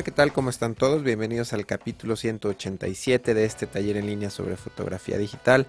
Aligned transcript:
Hola, 0.00 0.04
¿qué 0.06 0.12
tal? 0.12 0.32
¿Cómo 0.32 0.48
están 0.48 0.76
todos? 0.76 1.02
Bienvenidos 1.02 1.52
al 1.52 1.66
capítulo 1.66 2.16
187 2.16 3.34
de 3.34 3.44
este 3.44 3.66
taller 3.66 3.98
en 3.98 4.06
línea 4.06 4.30
sobre 4.30 4.56
fotografía 4.56 5.18
digital. 5.18 5.66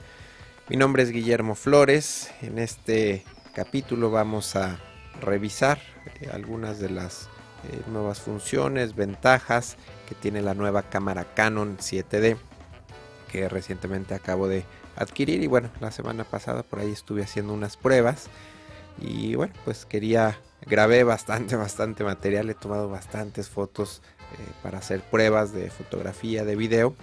Mi 0.70 0.77
nombre 0.77 1.04
es 1.04 1.11
Guillermo 1.11 1.54
Flores. 1.54 2.31
En 2.41 2.57
este 2.57 3.25
capítulo 3.54 4.09
vamos 4.09 4.55
a 4.55 4.80
revisar 5.20 5.80
eh, 6.21 6.30
algunas 6.31 6.80
de 6.80 6.91
las 6.91 7.27
eh, 7.70 7.81
nuevas 7.91 8.21
funciones, 8.21 8.95
ventajas 8.95 9.75
que 10.07 10.16
tiene 10.16 10.41
la 10.41 10.54
nueva 10.54 10.84
cámara 10.84 11.26
Canon 11.34 11.77
7D 11.77 12.38
que 13.29 13.49
recientemente 13.49 14.13
acabo 14.13 14.48
de 14.48 14.63
adquirir 14.95 15.43
y 15.43 15.48
bueno, 15.48 15.70
la 15.82 15.91
semana 15.91 16.23
pasada 16.23 16.63
por 16.63 16.79
ahí 16.79 16.93
estuve 16.93 17.21
haciendo 17.21 17.52
unas 17.52 17.76
pruebas 17.76 18.29
y 18.98 19.35
bueno, 19.35 19.54
pues 19.66 19.85
quería 19.85 20.40
grabé 20.66 21.04
bastante, 21.04 21.55
bastante 21.57 22.05
material, 22.05 22.49
he 22.49 22.54
tomado 22.54 22.90
bastantes 22.90 23.49
fotos 23.49 24.02
eh, 24.34 24.52
para 24.62 24.80
hacer 24.80 25.02
pruebas 25.02 25.53
de 25.53 25.70
fotografía, 25.70 26.44
de 26.45 26.55
video. 26.55 26.95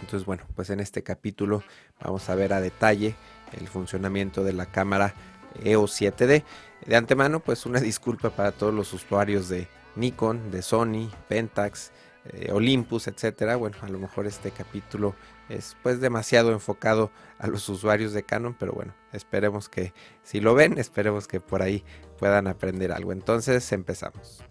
Entonces, 0.00 0.26
bueno, 0.26 0.44
pues 0.56 0.70
en 0.70 0.80
este 0.80 1.02
capítulo 1.02 1.62
vamos 2.02 2.28
a 2.30 2.34
ver 2.34 2.52
a 2.52 2.60
detalle 2.60 3.14
el 3.58 3.68
funcionamiento 3.68 4.44
de 4.44 4.52
la 4.52 4.66
cámara 4.66 5.14
EOS 5.62 6.00
7D. 6.00 6.44
De 6.86 6.96
antemano, 6.96 7.40
pues 7.40 7.66
una 7.66 7.80
disculpa 7.80 8.30
para 8.30 8.52
todos 8.52 8.74
los 8.74 8.92
usuarios 8.92 9.48
de 9.48 9.68
Nikon, 9.96 10.50
de 10.50 10.62
Sony, 10.62 11.10
Pentax, 11.28 11.92
eh, 12.26 12.50
Olympus, 12.52 13.08
etcétera. 13.08 13.56
Bueno, 13.56 13.76
a 13.82 13.88
lo 13.88 13.98
mejor 13.98 14.26
este 14.26 14.50
capítulo 14.50 15.14
es 15.48 15.76
pues 15.82 16.00
demasiado 16.00 16.52
enfocado 16.52 17.10
a 17.38 17.46
los 17.46 17.68
usuarios 17.68 18.12
de 18.12 18.22
Canon, 18.22 18.54
pero 18.58 18.72
bueno, 18.72 18.94
esperemos 19.12 19.68
que 19.68 19.92
si 20.22 20.40
lo 20.40 20.54
ven, 20.54 20.78
esperemos 20.78 21.26
que 21.26 21.40
por 21.40 21.62
ahí 21.62 21.84
puedan 22.18 22.46
aprender 22.46 22.92
algo. 22.92 23.12
Entonces 23.12 23.70
empezamos. 23.72 24.44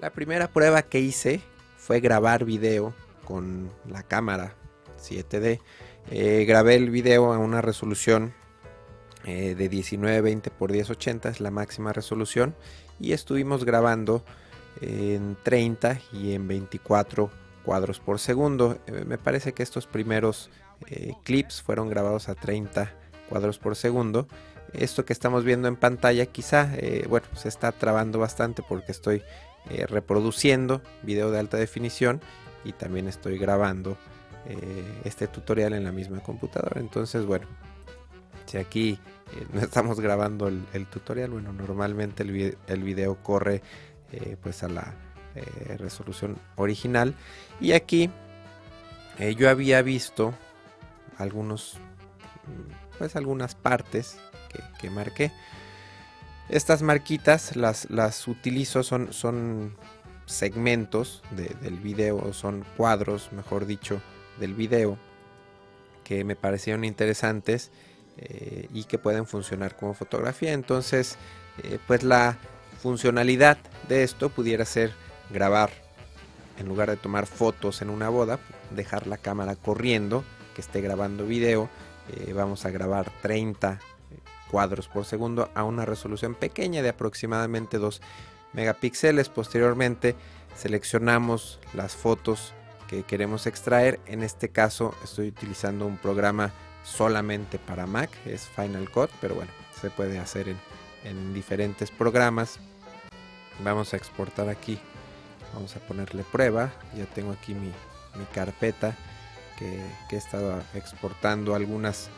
La 0.00 0.08
primera 0.08 0.48
prueba 0.48 0.80
que 0.80 0.98
hice 0.98 1.42
fue 1.76 2.00
grabar 2.00 2.46
video 2.46 2.94
con 3.26 3.70
la 3.86 4.02
cámara 4.02 4.54
7D. 4.98 5.60
Eh, 6.10 6.46
grabé 6.48 6.76
el 6.76 6.88
video 6.88 7.34
a 7.34 7.38
una 7.38 7.60
resolución 7.60 8.32
eh, 9.26 9.54
de 9.54 9.68
1920 9.68 10.48
x 10.48 10.58
1080, 10.58 11.28
es 11.28 11.40
la 11.40 11.50
máxima 11.50 11.92
resolución, 11.92 12.54
y 12.98 13.12
estuvimos 13.12 13.66
grabando 13.66 14.24
en 14.80 15.36
30 15.42 16.00
y 16.14 16.32
en 16.32 16.48
24 16.48 17.30
cuadros 17.62 18.00
por 18.00 18.18
segundo. 18.18 18.78
Eh, 18.86 19.04
me 19.06 19.18
parece 19.18 19.52
que 19.52 19.62
estos 19.62 19.86
primeros 19.86 20.48
clips 21.24 21.60
fueron 21.60 21.90
grabados 21.90 22.30
a 22.30 22.34
30 22.34 22.90
cuadros 23.28 23.58
por 23.58 23.76
segundo. 23.76 24.28
Esto 24.72 25.04
que 25.04 25.12
estamos 25.12 25.44
viendo 25.44 25.68
en 25.68 25.76
pantalla 25.76 26.24
quizá, 26.24 26.72
bueno, 27.06 27.26
se 27.34 27.48
está 27.48 27.70
trabando 27.70 28.18
bastante 28.18 28.62
porque 28.66 28.92
estoy 28.92 29.22
reproduciendo 29.88 30.82
video 31.02 31.30
de 31.30 31.38
alta 31.38 31.56
definición 31.56 32.20
y 32.64 32.72
también 32.72 33.08
estoy 33.08 33.38
grabando 33.38 33.96
este 35.04 35.26
tutorial 35.28 35.74
en 35.74 35.84
la 35.84 35.92
misma 35.92 36.20
computadora. 36.20 36.80
Entonces, 36.80 37.24
bueno, 37.26 37.46
si 38.46 38.58
aquí 38.58 38.98
no 39.52 39.60
estamos 39.60 40.00
grabando 40.00 40.48
el, 40.48 40.86
tutorial, 40.86 41.30
bueno, 41.30 41.52
normalmente 41.52 42.22
el, 42.22 42.56
el 42.66 42.82
video 42.82 43.22
corre 43.22 43.62
pues 44.42 44.62
a 44.64 44.68
la 44.68 44.94
eh, 45.36 45.76
resolución 45.78 46.38
original. 46.56 47.14
Y 47.60 47.70
aquí 47.72 48.10
eh, 49.20 49.36
yo 49.36 49.48
había 49.48 49.80
visto 49.80 50.34
algunos, 51.18 51.78
mm, 52.46 52.98
pues 52.98 53.14
algunas 53.14 53.54
partes 53.54 54.18
que, 54.80 54.90
marqué. 54.90 55.30
Estas 56.50 56.82
marquitas 56.82 57.54
las, 57.54 57.88
las 57.90 58.26
utilizo, 58.26 58.82
son, 58.82 59.12
son 59.12 59.76
segmentos 60.26 61.22
del 61.30 61.78
video, 61.78 62.32
son 62.32 62.64
cuadros, 62.76 63.32
mejor 63.32 63.66
dicho, 63.66 64.02
del 64.38 64.54
video 64.54 64.98
que 66.02 66.24
me 66.24 66.34
parecieron 66.34 66.84
interesantes 66.84 67.70
eh, 68.18 68.68
y 68.74 68.84
que 68.84 68.98
pueden 68.98 69.26
funcionar 69.26 69.76
como 69.76 69.94
fotografía. 69.94 70.52
Entonces, 70.52 71.16
pues 71.86 72.02
la 72.02 72.36
funcionalidad 72.80 73.58
de 73.88 74.02
esto 74.02 74.28
pudiera 74.30 74.64
ser 74.64 74.92
grabar, 75.30 75.70
en 76.58 76.66
lugar 76.66 76.90
de 76.90 76.96
tomar 76.96 77.26
fotos 77.26 77.82
en 77.82 77.90
una 77.90 78.08
boda, 78.08 78.38
dejar 78.74 79.06
la 79.06 79.18
cámara 79.18 79.54
corriendo, 79.54 80.24
que 80.54 80.62
esté 80.62 80.80
grabando 80.80 81.26
video. 81.26 81.68
Eh, 82.08 82.32
vamos 82.32 82.64
a 82.64 82.70
grabar 82.70 83.10
30 83.22 83.78
cuadros 84.50 84.88
por 84.88 85.04
segundo 85.04 85.50
a 85.54 85.64
una 85.64 85.84
resolución 85.84 86.34
pequeña 86.34 86.82
de 86.82 86.90
aproximadamente 86.90 87.78
2 87.78 88.00
megapíxeles. 88.52 89.28
Posteriormente 89.28 90.16
seleccionamos 90.56 91.60
las 91.74 91.94
fotos 91.94 92.52
que 92.88 93.04
queremos 93.04 93.46
extraer. 93.46 94.00
En 94.06 94.22
este 94.22 94.48
caso 94.48 94.94
estoy 95.04 95.28
utilizando 95.28 95.86
un 95.86 95.96
programa 95.96 96.52
solamente 96.82 97.58
para 97.58 97.86
Mac, 97.86 98.10
es 98.26 98.48
Final 98.48 98.90
Cut, 98.90 99.10
pero 99.20 99.34
bueno, 99.34 99.52
se 99.80 99.90
puede 99.90 100.18
hacer 100.18 100.48
en, 101.04 101.34
diferentes 101.34 101.90
programas. 101.90 102.58
Vamos 103.62 103.94
a 103.94 103.96
exportar 103.96 104.48
aquí 104.48 104.78
vamos 105.54 105.74
a 105.74 105.80
ponerle 105.80 106.22
prueba 106.22 106.70
ya 106.96 107.06
tengo 107.06 107.32
aquí 107.32 107.54
mi, 107.54 107.72
carpeta 108.32 108.96
que, 109.58 109.80
he 110.10 110.16
estado 110.16 110.62
exportando 110.74 111.54
algunas 111.54 112.08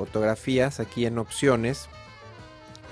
fotografías 0.00 0.80
aquí 0.80 1.04
en 1.04 1.18
opciones. 1.18 1.90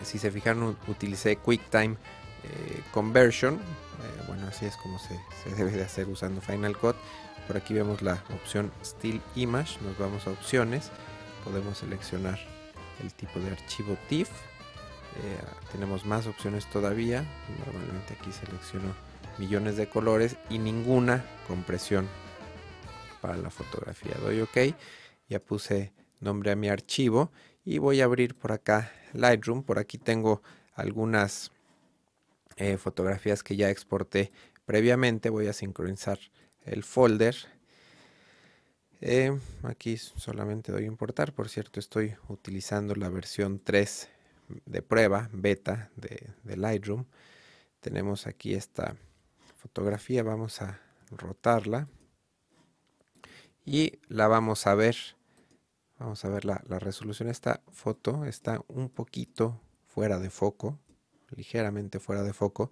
Si 0.04 0.18
se 0.18 0.30
fijaron 0.30 0.76
utilicé 0.88 1.36
QuickTime 1.36 1.96
eh, 2.44 2.82
Conversion. 2.92 3.54
Eh, 3.54 4.24
bueno 4.26 4.46
así 4.46 4.66
es 4.66 4.76
como 4.76 4.98
se, 4.98 5.18
debe 5.56 5.70
de 5.70 5.84
hacer 5.84 6.06
usando 6.06 6.42
Final 6.42 6.76
Cut. 6.76 6.96
Por 7.46 7.56
aquí 7.56 7.72
vemos 7.72 8.02
la 8.02 8.22
opción 8.34 8.70
Still 8.84 9.22
Image. 9.36 9.78
Nos 9.80 9.96
vamos 9.96 10.26
a 10.26 10.32
opciones. 10.32 10.90
Podemos 11.44 11.78
seleccionar 11.78 12.38
el 13.02 13.10
tipo 13.14 13.40
de 13.40 13.52
archivo 13.52 13.96
TIFF. 14.10 14.28
Eh, 14.28 15.38
tenemos 15.72 16.04
más 16.04 16.26
opciones 16.26 16.68
todavía. 16.68 17.24
Normalmente 17.64 18.18
aquí 18.20 18.32
selecciono 18.32 18.94
millones 19.38 19.78
de 19.78 19.88
colores 19.88 20.36
y 20.50 20.58
ninguna 20.58 21.24
compresión 21.46 22.06
para 23.22 23.38
la 23.38 23.48
fotografía. 23.48 24.12
Doy 24.20 24.42
OK, 24.42 24.74
ya 25.30 25.38
puse 25.40 25.94
nombre 26.20 26.50
a 26.50 26.56
mi 26.56 26.68
archivo 26.68 27.30
y 27.64 27.78
voy 27.78 28.00
a 28.00 28.04
abrir 28.04 28.34
por 28.34 28.52
acá 28.52 28.92
Lightroom. 29.12 29.62
Por 29.62 29.78
aquí 29.78 29.98
tengo 29.98 30.42
algunas 30.74 31.50
eh, 32.56 32.76
fotografías 32.76 33.42
que 33.42 33.56
ya 33.56 33.70
exporté 33.70 34.32
previamente. 34.64 35.30
Voy 35.30 35.46
a 35.46 35.52
sincronizar 35.52 36.18
el 36.64 36.82
folder. 36.82 37.36
Eh, 39.00 39.38
aquí 39.62 39.96
solamente 39.96 40.72
doy 40.72 40.84
importar. 40.84 41.32
Por 41.32 41.48
cierto, 41.48 41.78
estoy 41.78 42.14
utilizando 42.28 42.94
la 42.94 43.08
versión 43.08 43.60
3 43.62 44.08
de 44.66 44.82
prueba, 44.82 45.28
beta 45.32 45.90
de, 45.96 46.30
de 46.42 46.56
Lightroom. 46.56 47.04
Tenemos 47.80 48.26
aquí 48.26 48.54
esta 48.54 48.96
fotografía 49.58 50.22
vamos 50.22 50.62
a 50.62 50.80
rotarla 51.10 51.88
y 53.64 53.98
la 54.08 54.28
vamos 54.28 54.66
a 54.66 54.74
ver 54.74 54.96
vamos 55.98 56.24
a 56.24 56.28
ver 56.28 56.44
la, 56.44 56.58
resolución 56.78 57.28
esta 57.28 57.62
foto 57.70 58.24
está 58.24 58.62
un 58.68 58.88
poquito 58.88 59.60
fuera 59.86 60.18
de 60.18 60.30
foco 60.30 60.78
ligeramente 61.36 62.00
fuera 62.00 62.22
de 62.22 62.32
foco. 62.32 62.70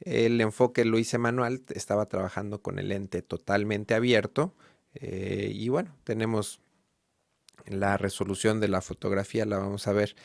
El 0.00 0.40
enfoque 0.40 0.86
lo 0.86 0.98
hice 0.98 1.18
manual 1.18 1.62
estaba 1.68 2.06
trabajando 2.06 2.62
con 2.62 2.78
el 2.78 2.88
lente 2.88 3.20
totalmente 3.20 3.92
abierto 3.94 4.54
eh, 4.94 5.50
y 5.54 5.68
bueno 5.68 5.94
tenemos 6.04 6.60
la 7.66 7.98
resolución 7.98 8.58
de 8.58 8.68
la 8.68 8.80
fotografía 8.80 9.44
la 9.44 9.58
vamos 9.58 9.86
a 9.86 9.92
ver 9.92 10.16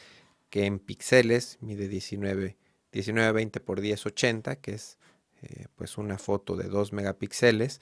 que 0.50 0.65
en 0.65 0.80
píxeles 0.80 1.57
mide 1.59 1.89
19 1.89 2.57
1920 2.94 3.59
por 3.59 3.81
1080 3.81 4.56
que 4.56 4.75
es 4.75 4.97
eh, 5.42 5.68
pues 5.75 5.97
una 5.97 6.18
foto 6.18 6.56
de 6.56 6.69
2 6.69 6.94
megapíxeles. 6.94 7.81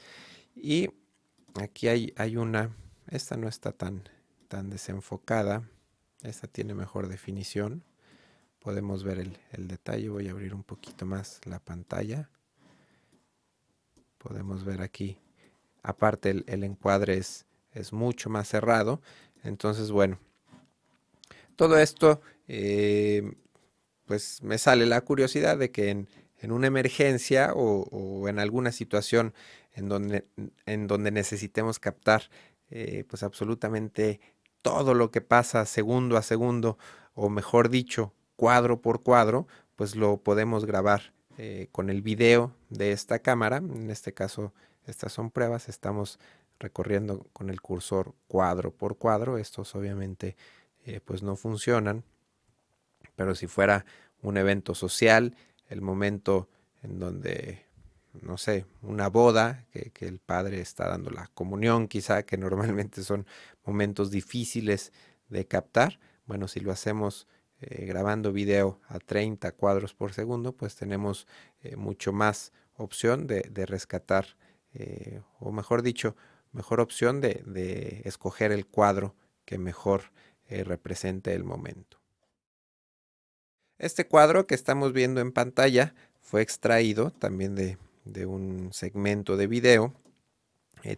Y 0.56 0.89
aquí 1.56 1.88
hay, 1.88 2.13
hay, 2.18 2.36
una, 2.36 2.75
esta 3.10 3.38
no 3.38 3.48
está 3.48 3.71
tan, 3.71 4.10
tan 4.53 4.69
desenfocada, 4.69 5.67
esta 6.21 6.45
tiene 6.45 6.75
mejor 6.75 7.07
definición, 7.07 7.83
podemos 8.59 9.03
ver 9.03 9.17
el, 9.17 9.67
detalle, 9.67 10.09
voy 10.09 10.27
a 10.27 10.31
abrir 10.31 10.53
un 10.53 10.61
poquito 10.61 11.07
más 11.07 11.41
la 11.45 11.57
pantalla, 11.57 12.29
podemos 14.19 14.63
ver 14.63 14.83
aquí, 14.83 15.17
aparte 15.81 16.44
el, 16.45 16.63
encuadre 16.63 17.17
es, 17.17 17.47
es, 17.71 17.94
mucho 17.94 18.29
más 18.29 18.47
cerrado, 18.47 19.01
entonces 19.44 19.89
bueno, 19.89 20.19
todo 21.55 21.79
esto 21.79 22.21
eh, 22.47 23.23
pues 24.05 24.44
me 24.44 24.59
sale 24.59 24.85
la 24.85 25.01
curiosidad 25.01 25.57
de 25.57 25.71
que 25.71 25.89
en, 25.89 26.07
en 26.38 26.51
una 26.51 26.67
emergencia 26.67 27.53
o, 27.55 28.29
en 28.29 28.38
alguna 28.38 28.71
situación 28.71 29.33
en 29.73 29.89
donde, 29.89 30.27
en 30.67 30.85
donde 30.85 31.09
necesitemos 31.09 31.79
captar 31.79 32.29
eh, 32.69 33.03
pues 33.09 33.23
absolutamente 33.23 34.19
todo 34.63 34.95
lo 34.95 35.12
que 35.12 35.21
pasa 35.21 35.68
segundo 35.68 36.18
a 36.18 36.24
segundo 36.24 36.80
o 37.13 37.30
mejor 37.30 37.69
dicho 37.69 38.13
cuadro 38.36 38.81
por 38.81 39.04
cuadro 39.04 39.48
pues 39.75 39.95
lo 39.95 40.18
podemos 40.18 40.65
grabar 40.65 41.13
eh, 41.38 41.68
con 41.71 41.89
el 41.89 42.01
video 42.01 42.54
de 42.69 42.92
esta 42.92 43.19
cámara. 43.19 43.57
En 43.57 43.89
este 43.89 44.13
caso, 44.13 44.54
estas 44.86 45.13
son 45.13 45.31
pruebas. 45.31 45.68
Estamos 45.68 46.19
recorriendo 46.60 47.25
con 47.33 47.50
el 47.50 47.60
cursor 47.60 48.13
cuadro 48.27 48.71
por 48.71 48.98
cuadro. 48.98 49.38
Estos 49.38 49.74
obviamente 49.75 50.38
eh, 50.86 51.00
pues 51.04 51.24
no 51.24 51.36
funcionan. 51.36 52.04
Pero 53.15 53.36
si 53.36 53.48
fuera 53.48 53.86
un 54.21 54.38
evento 54.38 54.75
social, 54.75 55.36
el 55.69 55.81
momento 55.81 56.50
en 56.83 57.00
donde, 57.00 57.65
no 58.21 58.38
sé, 58.38 58.65
una 58.81 59.10
boda, 59.10 59.65
que, 59.71 59.92
que 59.92 60.07
el 60.07 60.19
padre 60.19 60.62
está 60.62 60.88
dando 60.88 61.10
la 61.10 61.27
comunión 61.33 61.88
quizá, 61.88 62.24
que 62.24 62.38
normalmente 62.38 63.04
son 63.04 63.25
momentos 63.65 64.12
difíciles 64.12 64.92
de 65.30 65.45
captar. 65.48 66.00
Bueno, 66.25 66.48
si 66.48 66.60
lo 66.60 66.71
hacemos 66.71 67.27
eh, 67.65 67.86
grabando 67.86 68.33
video 68.33 68.81
a 68.89 69.00
30 69.00 69.54
cuadros 69.54 69.94
por 69.94 70.12
segundo, 70.12 70.51
pues 70.51 70.75
tenemos 70.75 71.27
eh, 71.62 71.77
mucho 71.77 72.12
más 72.12 72.51
opción 72.75 73.25
de, 73.25 73.44
rescatar, 73.65 74.25
eh, 74.74 75.21
o 75.39 75.51
mejor 75.51 75.81
dicho, 75.81 76.18
mejor 76.51 76.81
opción 76.81 77.21
de, 77.21 78.01
escoger 78.04 78.51
el 78.51 78.65
cuadro 78.65 79.15
que 79.45 79.57
mejor 79.57 80.12
represente 80.50 81.33
el 81.33 81.44
momento. 81.44 82.00
Este 83.80 84.07
cuadro 84.07 84.45
que 84.45 84.54
estamos 84.54 84.94
viendo 84.94 85.19
en 85.19 85.31
pantalla 85.31 85.95
fue 86.21 86.44
extraído 86.44 87.10
también 87.10 87.56
de, 87.56 87.77
un 88.05 88.69
segmento 88.73 89.38
de 89.38 89.47
video. 89.47 89.94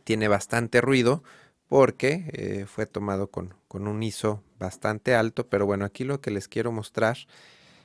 tiene 0.04 0.28
bastante 0.28 0.82
ruido, 0.82 1.24
porque 1.68 2.30
eh, 2.34 2.66
fue 2.68 2.86
tomado 2.86 3.30
con, 3.30 3.56
un 3.70 4.04
ISO 4.04 4.42
bastante 4.58 5.16
alto, 5.16 5.50
pero 5.50 5.66
bueno, 5.66 5.84
aquí 5.84 6.04
lo 6.04 6.22
que 6.22 6.32
les 6.32 6.48
quiero 6.48 6.72
mostrar 6.72 7.18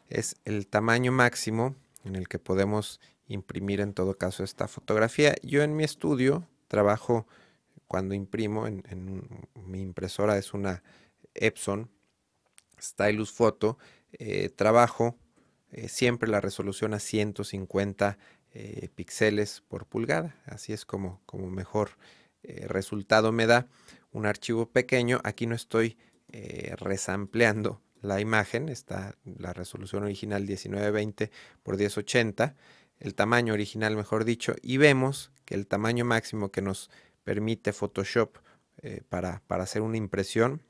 es 0.08 0.36
el 0.44 0.68
tamaño 0.68 1.10
máximo 1.10 1.74
en 2.04 2.14
el 2.14 2.28
que 2.28 2.38
podemos 2.38 3.00
imprimir 3.26 3.80
en 3.80 3.92
todo 3.92 4.16
caso 4.16 4.44
esta 4.44 4.68
fotografía. 4.68 5.34
Yo 5.42 5.62
en 5.62 5.74
mi 5.74 5.82
estudio 5.84 6.46
trabajo 6.68 7.26
cuando 7.88 8.14
imprimo, 8.14 8.68
en, 8.68 9.24
mi 9.54 9.80
impresora 9.80 10.38
es 10.38 10.54
una 10.54 10.84
Epson 11.34 11.90
Stylus 12.80 13.32
Photo, 13.32 13.78
eh, 14.12 14.48
trabajo 14.50 15.16
eh, 15.72 15.88
siempre 15.88 16.28
la 16.28 16.40
resolución 16.40 16.94
a 16.94 17.00
150 17.00 18.16
píxeles 18.94 19.62
por 19.68 19.86
pulgada, 19.86 20.36
así 20.44 20.72
es 20.72 20.84
como, 20.84 21.20
como 21.26 21.50
mejor 21.50 21.90
eh, 22.42 22.66
resultado 22.68 23.32
me 23.32 23.46
da 23.46 23.66
un 24.12 24.26
archivo 24.26 24.66
pequeño. 24.66 25.20
Aquí 25.24 25.46
no 25.46 25.54
estoy 25.54 25.96
eh, 26.28 26.74
resampleando 26.78 27.80
la 28.02 28.20
imagen, 28.20 28.68
está 28.68 29.16
la 29.24 29.52
resolución 29.52 30.04
original 30.04 30.42
1920 30.42 31.30
por 31.62 31.76
1080, 31.76 32.56
el 32.98 33.14
tamaño 33.14 33.52
original 33.52 33.96
mejor 33.96 34.24
dicho, 34.24 34.54
y 34.62 34.78
vemos 34.78 35.30
que 35.44 35.54
el 35.54 35.66
tamaño 35.66 36.04
máximo 36.04 36.50
que 36.50 36.62
nos 36.62 36.90
permite 37.24 37.72
Photoshop 37.72 38.38
eh, 38.82 39.02
para, 39.08 39.42
para, 39.46 39.64
hacer 39.64 39.82
una 39.82 39.98
impresión 39.98 40.62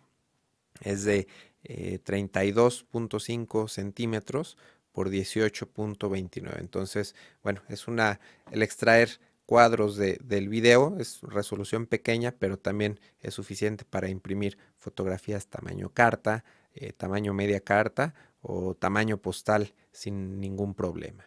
es 0.80 1.04
de 1.04 1.28
32.5 1.62 3.68
centímetros 3.68 4.56
por 4.92 5.10
18.29. 5.10 6.58
Entonces, 6.58 7.14
bueno, 7.42 7.62
es 7.68 7.88
una, 7.88 8.20
el 8.50 8.62
extraer 8.62 9.20
cuadros 9.50 9.96
del 9.96 10.48
video, 10.48 10.96
es 11.00 11.20
resolución 11.22 11.86
pequeña, 11.86 12.30
pero 12.38 12.56
también 12.56 13.00
es 13.18 13.34
suficiente 13.34 13.84
para 13.84 14.08
imprimir 14.08 14.56
fotografías 14.78 15.48
tamaño 15.48 15.92
carta, 15.92 16.44
eh, 16.72 16.92
tamaño 16.92 17.34
media 17.34 17.58
carta 17.58 18.14
o 18.42 18.76
tamaño 18.76 19.16
postal 19.16 19.74
sin 19.90 20.38
ningún 20.38 20.74
problema. 20.74 21.24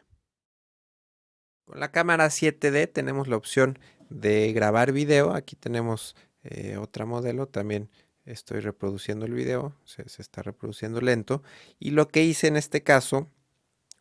Con 1.65 1.81
la 1.81 1.91
cámara 1.91 2.27
7D 2.27 2.89
tenemos 2.93 3.27
la 3.27 3.35
opción 3.35 3.77
de 4.09 4.53
grabar 4.53 4.93
video. 4.93 5.33
Aquí 5.33 5.57
tenemos 5.57 6.15
eh, 6.43 6.77
otra 6.77 7.05
modelo, 7.05 7.47
también 7.47 7.89
estoy 8.23 8.61
reproduciendo 8.61 9.25
el 9.25 9.33
video, 9.33 9.75
se 9.83 10.03
está 10.21 10.41
reproduciendo 10.41 11.01
lento. 11.01 11.43
Y 11.77 11.91
lo 11.91 12.07
que 12.07 12.23
hice 12.23 12.47
en 12.47 12.55
este 12.55 12.83
caso 12.83 13.27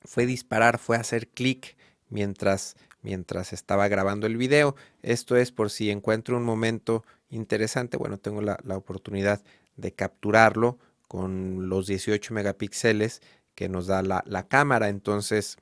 fue 0.04 0.26
disparar, 0.26 0.78
fue 0.78 0.96
hacer 0.96 1.28
clic 1.28 1.76
mientras 2.08 2.76
mientras 3.02 3.52
estaba 3.52 3.88
grabando 3.88 4.26
el 4.26 4.36
video. 4.36 4.74
Esto 5.02 5.36
es 5.36 5.52
por 5.52 5.70
si 5.70 5.90
encuentro 5.90 6.36
un 6.36 6.44
momento 6.44 7.04
interesante, 7.28 7.96
bueno, 7.96 8.18
tengo 8.18 8.40
la, 8.40 8.58
oportunidad 8.74 9.42
de 9.76 9.92
capturarlo 9.92 10.78
con 11.08 11.68
los 11.68 11.86
18 11.86 12.32
megapíxeles 12.32 13.20
que 13.54 13.68
nos 13.68 13.86
da 13.86 14.02
la, 14.02 14.48
cámara. 14.48 14.88
Entonces, 14.88 15.58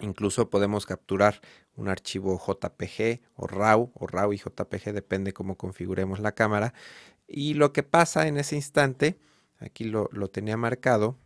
incluso 0.00 0.50
podemos 0.50 0.86
capturar 0.86 1.40
un 1.76 1.88
archivo 1.88 2.38
JPG 2.38 3.20
o 3.36 3.46
RAW, 3.46 3.92
o 3.94 4.06
RAW 4.06 4.32
y 4.32 4.38
JPG, 4.38 4.92
depende 4.92 5.32
cómo 5.32 5.56
configuremos 5.56 6.20
la 6.20 6.32
cámara. 6.32 6.74
Y 7.26 7.54
lo 7.54 7.72
que 7.72 7.82
pasa 7.82 8.26
en 8.26 8.36
ese 8.38 8.56
instante, 8.56 9.18
aquí 9.58 9.84
lo, 9.84 10.08
tenía 10.28 10.56
marcado, 10.56 11.16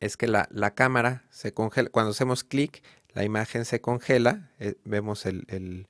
es 0.00 0.16
que 0.16 0.26
la, 0.26 0.48
la, 0.50 0.74
cámara 0.74 1.24
se 1.30 1.52
congela. 1.52 1.90
Cuando 1.90 2.10
hacemos 2.10 2.44
clic, 2.44 2.82
la 3.16 3.24
imagen 3.24 3.64
se 3.64 3.80
congela, 3.80 4.50
eh, 4.58 4.74
vemos 4.84 5.24
el, 5.24 5.88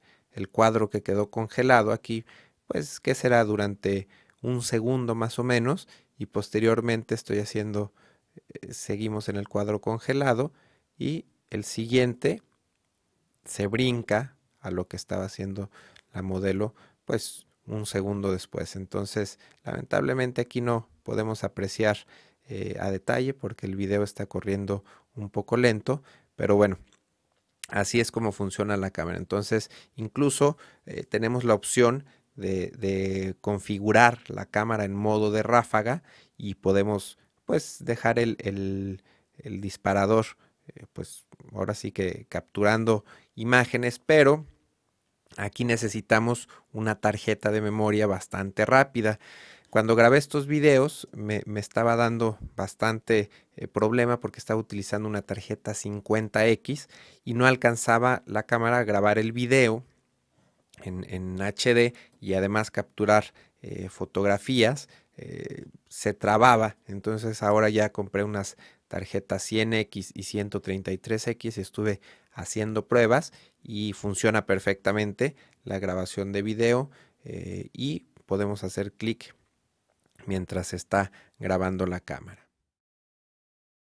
cuadro 0.52 0.90
que 0.90 1.02
quedó 1.02 1.28
congelado 1.28 1.90
aquí, 1.90 2.24
pues 2.68 3.00
que 3.00 3.16
será 3.16 3.42
durante 3.42 4.06
un 4.42 4.62
segundo 4.62 5.16
más 5.16 5.40
o 5.40 5.42
menos 5.42 5.88
y 6.18 6.26
posteriormente 6.26 7.16
estoy 7.16 7.40
haciendo, 7.40 7.92
eh, 8.36 8.72
seguimos 8.72 9.28
en 9.28 9.34
el 9.34 9.48
cuadro 9.48 9.80
congelado 9.80 10.52
y 10.96 11.24
el 11.50 11.64
siguiente 11.64 12.42
se 13.44 13.66
brinca 13.66 14.36
a 14.60 14.70
lo 14.70 14.86
que 14.86 14.96
estaba 14.96 15.24
haciendo 15.24 15.68
la 16.14 16.22
modelo 16.22 16.76
pues 17.04 17.48
un 17.66 17.86
segundo 17.86 18.30
después. 18.30 18.76
Entonces 18.76 19.40
lamentablemente 19.64 20.42
aquí 20.42 20.60
no 20.60 20.88
podemos 21.02 21.42
apreciar 21.42 22.06
eh, 22.48 22.76
a 22.80 22.90
detalle 22.90 23.34
porque 23.34 23.66
el 23.66 23.76
video 23.76 24.02
está 24.02 24.26
corriendo 24.26 24.84
un 25.14 25.30
poco 25.30 25.56
lento, 25.56 26.02
pero 26.36 26.56
bueno, 26.56 26.78
Así 27.68 27.98
es 28.00 28.12
como 28.12 28.32
funciona 28.32 28.76
la 28.76 28.90
cámara. 28.90 29.18
Entonces, 29.18 29.70
incluso 29.96 30.56
eh, 30.86 31.04
tenemos 31.04 31.44
la 31.44 31.54
opción 31.54 32.04
de, 32.36 33.34
configurar 33.40 34.18
la 34.28 34.46
cámara 34.46 34.84
en 34.84 34.94
modo 34.94 35.30
de 35.30 35.42
ráfaga 35.42 36.02
y 36.36 36.54
podemos 36.54 37.18
pues 37.44 37.78
dejar 37.80 38.18
el, 38.18 39.02
disparador 39.42 40.26
eh, 40.68 40.84
pues 40.92 41.26
ahora 41.52 41.74
sí 41.74 41.92
que 41.92 42.26
capturando 42.28 43.04
imágenes, 43.34 43.98
pero 43.98 44.44
aquí 45.36 45.64
necesitamos 45.64 46.48
una 46.72 47.00
tarjeta 47.00 47.50
de 47.50 47.62
memoria 47.62 48.06
bastante 48.06 48.66
rápida. 48.66 49.18
Cuando 49.76 49.94
grabé 49.94 50.16
estos 50.16 50.46
videos 50.46 51.06
me, 51.12 51.42
estaba 51.56 51.96
dando 51.96 52.38
bastante 52.56 53.28
eh, 53.56 53.68
problema 53.68 54.20
porque 54.20 54.38
estaba 54.38 54.58
utilizando 54.58 55.06
una 55.06 55.20
tarjeta 55.20 55.72
50X 55.72 56.88
y 57.26 57.34
no 57.34 57.44
alcanzaba 57.44 58.22
la 58.24 58.44
cámara 58.44 58.78
a 58.78 58.84
grabar 58.84 59.18
el 59.18 59.32
video 59.32 59.84
en, 60.82 61.36
HD 61.36 61.92
y 62.22 62.32
además 62.32 62.70
capturar 62.70 63.34
eh, 63.60 63.90
fotografías. 63.90 64.88
Eh, 65.18 65.66
se 65.90 66.14
trababa, 66.14 66.78
entonces 66.86 67.42
ahora 67.42 67.68
ya 67.68 67.92
compré 67.92 68.24
unas 68.24 68.56
tarjetas 68.88 69.44
100X 69.44 70.12
y 70.14 70.22
133X, 70.22 71.58
estuve 71.58 72.00
haciendo 72.32 72.88
pruebas 72.88 73.34
y 73.62 73.92
funciona 73.92 74.46
perfectamente 74.46 75.36
la 75.64 75.78
grabación 75.78 76.32
de 76.32 76.40
video 76.40 76.90
y 77.74 78.06
podemos 78.24 78.64
hacer 78.64 78.92
clic 78.92 79.35
mientras 80.26 80.72
está 80.72 81.12
grabando 81.38 81.86
la 81.86 82.00
cámara. 82.00 82.48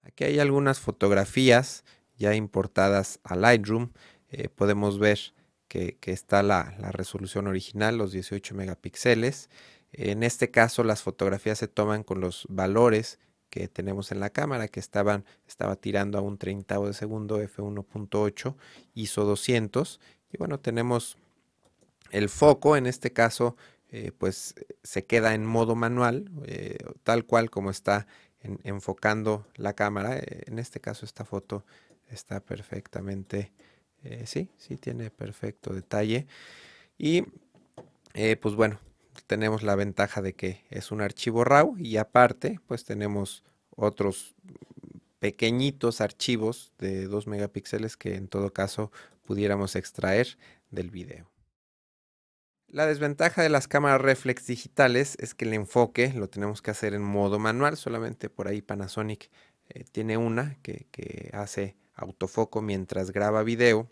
Aquí 0.04 0.24
hay 0.24 0.40
algunas 0.40 0.80
fotografías 0.80 1.84
ya 2.18 2.36
importadas 2.36 3.20
a 3.24 3.36
Lightroom. 3.36 3.92
Eh, 4.30 4.50
podemos 4.50 5.00
ver 5.00 5.20
que, 5.68 5.98
está 6.06 6.44
la, 6.44 6.64
resolución 6.92 7.48
original, 7.48 7.98
los 7.98 8.12
18 8.12 8.56
megapíxeles. 8.56 9.50
En 9.92 10.24
este 10.24 10.52
caso 10.52 10.84
las 10.84 11.02
fotografías 11.02 11.58
se 11.58 11.68
toman 11.68 12.04
con 12.04 12.22
los 12.22 12.46
valores 12.50 13.20
que 13.50 13.68
tenemos 13.68 14.12
en 14.12 14.20
la 14.20 14.30
cámara, 14.30 14.68
que 14.68 14.80
estaban, 14.80 15.26
estaba 15.48 15.76
tirando 15.76 16.18
a 16.18 16.22
un 16.22 16.38
30 16.38 16.80
de 16.80 16.94
segundo 16.94 17.42
f1.8 17.42 18.56
ISO 18.94 19.26
200. 19.26 20.00
Y 20.32 20.38
bueno, 20.38 20.60
tenemos 20.60 21.18
el 22.12 22.30
foco, 22.30 22.78
en 22.78 22.86
este 22.86 23.12
caso 23.12 23.56
eh, 23.98 24.12
pues 24.12 24.56
se 24.84 25.06
queda 25.06 25.36
en 25.36 25.46
modo 25.46 25.74
manual, 25.74 26.30
eh, 26.48 26.80
tal 27.04 27.26
cual 27.26 27.50
como 27.50 27.70
está 27.70 28.08
enfocando 28.42 29.48
la 29.56 29.72
cámara. 29.72 30.18
Eh, 30.18 30.44
en 30.48 30.60
este 30.60 30.82
caso 30.82 31.06
esta 31.06 31.24
foto 31.24 31.66
está 32.10 32.42
perfectamente, 32.42 33.54
sí, 34.26 34.52
sí 34.58 34.76
tiene 34.76 35.12
perfecto 35.12 35.74
detalle. 35.74 36.28
Y 36.98 37.24
pues 38.42 38.56
bueno, 38.56 38.80
tenemos 39.28 39.64
la 39.64 39.76
ventaja 39.76 40.22
de 40.22 40.34
que 40.34 40.66
es 40.70 40.92
un 40.92 41.00
archivo 41.00 41.46
RAW 41.46 41.78
y 41.78 41.96
aparte 41.96 42.60
pues 42.68 42.84
tenemos 42.84 43.46
otros 43.70 44.36
pequeñitos 45.20 46.02
archivos 46.02 46.74
de 46.80 47.08
2 47.08 47.28
megapíxeles 47.28 47.96
que 47.96 48.16
en 48.16 48.28
todo 48.28 48.52
caso 48.52 48.92
pudiéramos 49.24 49.78
extraer 49.78 50.38
del 50.70 50.92
video. 50.92 51.35
La 52.76 52.86
desventaja 52.86 53.42
de 53.42 53.48
las 53.48 53.70
cámaras 53.70 54.02
reflex 54.02 54.48
digitales 54.48 55.16
es 55.22 55.34
que 55.34 55.46
el 55.46 55.54
enfoque 55.54 56.12
lo 56.12 56.28
tenemos 56.28 56.62
que 56.62 56.72
hacer 56.72 56.94
en 56.94 57.04
modo 57.04 57.40
manual, 57.40 57.78
solamente 57.78 58.30
por 58.30 58.50
ahí 58.50 58.62
Panasonic 58.62 59.30
eh, 59.70 59.86
tiene 59.94 60.18
una 60.18 60.58
que, 60.62 61.30
hace 61.32 61.78
autofoco 61.94 62.62
mientras 62.62 63.12
graba 63.12 63.44
video. 63.44 63.90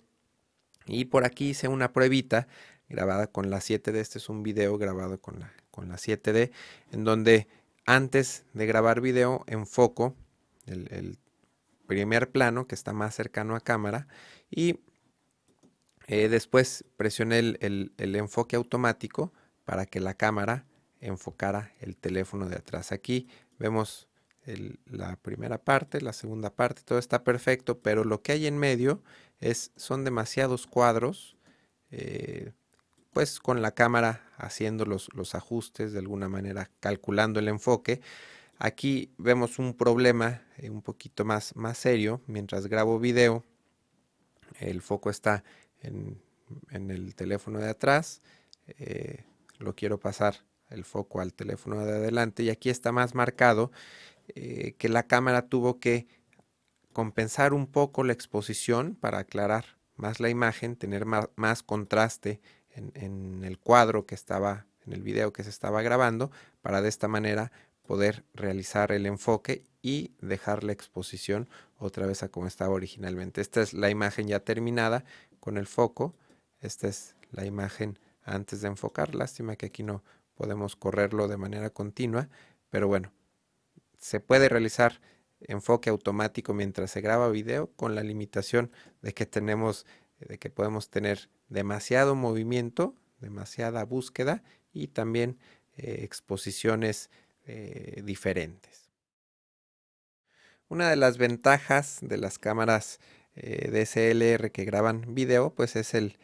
Y 0.85 1.05
por 1.05 1.23
aquí 1.23 1.51
hice 1.51 1.69
una 1.69 1.93
pruebita 1.93 2.49
grabada 2.89 3.27
con 3.27 3.49
la 3.49 3.59
7D, 3.59 3.95
este 3.95 4.17
es 4.17 4.27
un 4.27 4.43
video 4.43 4.77
grabado 4.77 5.17
con 5.21 5.39
la, 5.39 5.53
con 5.71 5.87
la 5.87 5.95
7D, 5.95 6.51
en 6.91 7.05
donde 7.05 7.47
antes 7.85 8.43
de 8.51 8.65
grabar 8.65 8.99
video 8.99 9.45
enfoco 9.47 10.13
el, 10.65 10.89
el 10.91 11.17
primer 11.87 12.31
plano 12.31 12.67
que 12.67 12.75
está 12.75 12.91
más 12.91 13.15
cercano 13.15 13.55
a 13.55 13.61
cámara 13.61 14.09
y 14.51 14.81
eh, 16.07 16.27
después 16.27 16.83
presioné 16.97 17.39
el, 17.39 17.91
enfoque 17.97 18.55
automático 18.55 19.31
para 19.65 19.85
que 19.85 19.99
la 19.99 20.13
cámara 20.13 20.65
enfocara 20.99 21.73
el 21.79 21.95
teléfono 21.95 22.49
de 22.49 22.55
atrás. 22.55 22.91
Aquí 22.91 23.27
vemos 23.59 24.07
la 24.85 25.15
primera 25.15 25.57
parte, 25.57 26.01
la 26.01 26.11
segunda 26.11 26.49
parte, 26.49 26.81
todo 26.83 26.99
está 26.99 27.23
perfecto, 27.23 27.79
pero 27.79 28.03
lo 28.03 28.21
que 28.21 28.33
hay 28.33 28.47
en 28.47 28.57
medio 28.57 29.01
es, 29.39 29.71
son 29.77 30.03
demasiados 30.03 30.67
cuadros, 30.67 31.37
eh, 31.91 32.51
pues 33.13 33.39
con 33.39 33.61
la 33.61 33.71
cámara 33.71 34.21
haciendo 34.37 34.85
los, 34.85 35.35
ajustes 35.35 35.93
de 35.93 35.99
alguna 35.99 36.27
manera, 36.27 36.69
calculando 36.79 37.39
el 37.39 37.47
enfoque. 37.47 38.01
Aquí 38.57 39.13
vemos 39.17 39.59
un 39.59 39.73
problema 39.73 40.41
eh, 40.57 40.69
un 40.69 40.81
poquito 40.81 41.23
más, 41.23 41.55
más 41.55 41.77
serio. 41.77 42.21
Mientras 42.27 42.67
grabo 42.67 42.99
video, 42.99 43.43
el 44.59 44.81
foco 44.81 45.09
está 45.09 45.43
en, 45.83 46.21
el 46.71 47.15
teléfono 47.15 47.59
de 47.59 47.69
atrás, 47.69 48.21
eh, 48.67 49.23
lo 49.59 49.75
quiero 49.75 49.99
pasar 49.99 50.35
el 50.69 50.83
foco 50.85 51.21
al 51.21 51.33
teléfono 51.33 51.85
de 51.85 51.93
adelante 51.93 52.43
y 52.43 52.49
aquí 52.49 52.69
está 52.69 52.91
más 52.91 53.13
marcado 53.15 53.71
eh, 54.29 54.75
que 54.77 54.89
la 54.89 55.03
cámara 55.03 55.47
tuvo 55.47 55.79
que 55.79 56.07
compensar 56.93 57.53
un 57.53 57.67
poco 57.67 58.03
la 58.03 58.13
exposición 58.13 58.95
para 58.95 59.19
aclarar 59.19 59.65
más 59.95 60.19
la 60.19 60.29
imagen, 60.29 60.75
tener 60.75 61.05
más, 61.05 61.63
contraste 61.63 62.41
en, 62.71 62.91
en, 62.95 63.43
el 63.43 63.59
cuadro 63.59 64.05
que 64.05 64.15
estaba, 64.15 64.65
en 64.85 64.93
el 64.93 65.03
video 65.03 65.33
que 65.33 65.43
se 65.43 65.49
estaba 65.49 65.81
grabando, 65.81 66.31
para 66.61 66.81
de 66.81 66.89
esta 66.89 67.07
manera 67.07 67.51
poder 67.83 68.23
realizar 68.33 68.91
el 68.91 69.05
enfoque 69.05 69.65
y 69.81 70.13
dejar 70.21 70.63
la 70.63 70.71
exposición 70.71 71.49
otra 71.77 72.07
vez 72.07 72.23
a 72.23 72.29
como 72.29 72.47
estaba 72.47 72.73
originalmente. 72.73 73.41
Esta 73.41 73.61
es 73.61 73.73
la 73.73 73.89
imagen 73.89 74.27
ya 74.27 74.39
terminada 74.39 75.03
con 75.43 75.57
el 75.57 75.67
foco. 75.67 76.15
Esta 76.61 76.87
es 76.87 77.17
la 77.31 77.45
imagen 77.45 77.99
antes 78.23 78.61
de 78.61 78.69
enfocar. 78.69 79.13
Lástima 79.13 79.57
que 79.57 79.65
aquí 79.65 79.83
no 79.83 80.01
podemos 80.35 80.77
correrlo 80.77 81.27
de 81.27 81.35
manera 81.35 81.69
continua, 81.69 82.29
pero 82.69 82.87
bueno, 82.87 83.11
se 83.97 84.21
puede 84.21 84.47
realizar 84.47 85.01
enfoque 85.41 85.89
automático 85.89 86.53
mientras 86.53 86.91
se 86.91 87.01
graba 87.01 87.27
video 87.27 87.69
con 87.75 87.93
la 87.93 88.03
limitación 88.03 88.71
de 89.01 89.13
que 89.13 89.25
tenemos 89.25 89.85
de 90.17 90.37
que 90.39 90.49
podemos 90.49 90.89
tener 90.89 91.29
demasiado 91.49 92.15
movimiento, 92.15 92.95
demasiada 93.19 93.83
búsqueda 93.83 94.43
y 94.71 94.87
también 94.87 95.37
eh, 95.75 95.99
exposiciones 96.03 97.09
eh, 97.45 98.01
diferentes. 98.05 98.89
Una 100.69 100.89
de 100.89 100.95
las 100.95 101.17
ventajas 101.17 101.97
de 102.01 102.15
las 102.15 102.39
cámaras 102.39 103.01
eh, 103.35 103.71
DSLR 103.71 104.51
que 104.51 104.63
graban 104.63 105.15
video, 105.15 105.53
pues 105.53 105.75
es 105.75 105.93
el, 105.93 106.17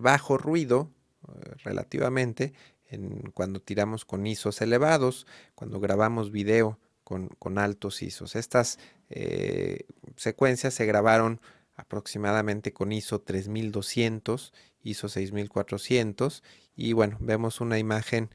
bajo 0.00 0.38
ruido 0.38 0.90
eh, 1.28 1.52
relativamente 1.64 2.54
en, 2.88 3.30
cuando 3.32 3.60
tiramos 3.60 4.04
con 4.04 4.26
ISOs 4.26 4.62
elevados, 4.62 5.26
cuando 5.54 5.80
grabamos 5.80 6.32
video 6.32 6.78
con, 7.04 7.58
altos 7.58 8.02
ISOs. 8.02 8.36
Estas 8.36 8.78
eh, 9.10 9.84
secuencias 10.16 10.74
se 10.74 10.86
grabaron 10.86 11.40
aproximadamente 11.74 12.72
con 12.72 12.90
ISO 12.90 13.20
3200, 13.20 14.54
ISO 14.82 15.08
6400 15.08 16.42
y 16.74 16.94
bueno, 16.94 17.18
vemos 17.20 17.60
una 17.60 17.78
imagen, 17.78 18.30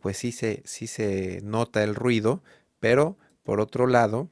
pues 0.00 0.16
sí 0.18 0.32
se, 0.32 0.62
sí 0.64 0.86
se 0.86 1.40
nota 1.42 1.84
el 1.84 1.94
ruido, 1.94 2.42
pero 2.80 3.18
por 3.42 3.60
otro 3.60 3.86
lado, 3.86 4.30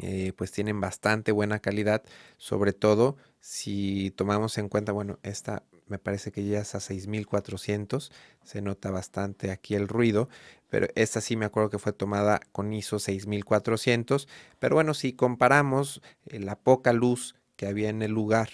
eh, 0.00 0.32
pues 0.36 0.52
tienen 0.52 0.80
bastante 0.80 1.32
buena 1.32 1.58
calidad, 1.58 2.02
sobre 2.38 2.72
todo 2.72 3.16
si 3.40 4.12
tomamos 4.16 4.58
en 4.58 4.68
cuenta, 4.68 4.92
bueno, 4.92 5.18
esta 5.22 5.62
me 5.86 5.98
parece 5.98 6.30
que 6.30 6.44
ya 6.46 6.60
es 6.60 6.74
a 6.74 6.80
6400, 6.80 8.12
se 8.44 8.62
nota 8.62 8.90
bastante 8.90 9.50
aquí 9.50 9.74
el 9.74 9.88
ruido, 9.88 10.28
pero 10.68 10.86
esta 10.94 11.20
sí 11.20 11.36
me 11.36 11.44
acuerdo 11.44 11.68
que 11.68 11.78
fue 11.78 11.92
tomada 11.92 12.40
con 12.52 12.72
ISO 12.72 12.98
6400, 12.98 14.28
pero 14.58 14.76
bueno, 14.76 14.94
si 14.94 15.12
comparamos 15.12 16.00
eh, 16.26 16.38
la 16.38 16.56
poca 16.56 16.92
luz 16.92 17.34
que 17.56 17.66
había 17.66 17.88
en 17.88 18.02
el 18.02 18.12
lugar 18.12 18.48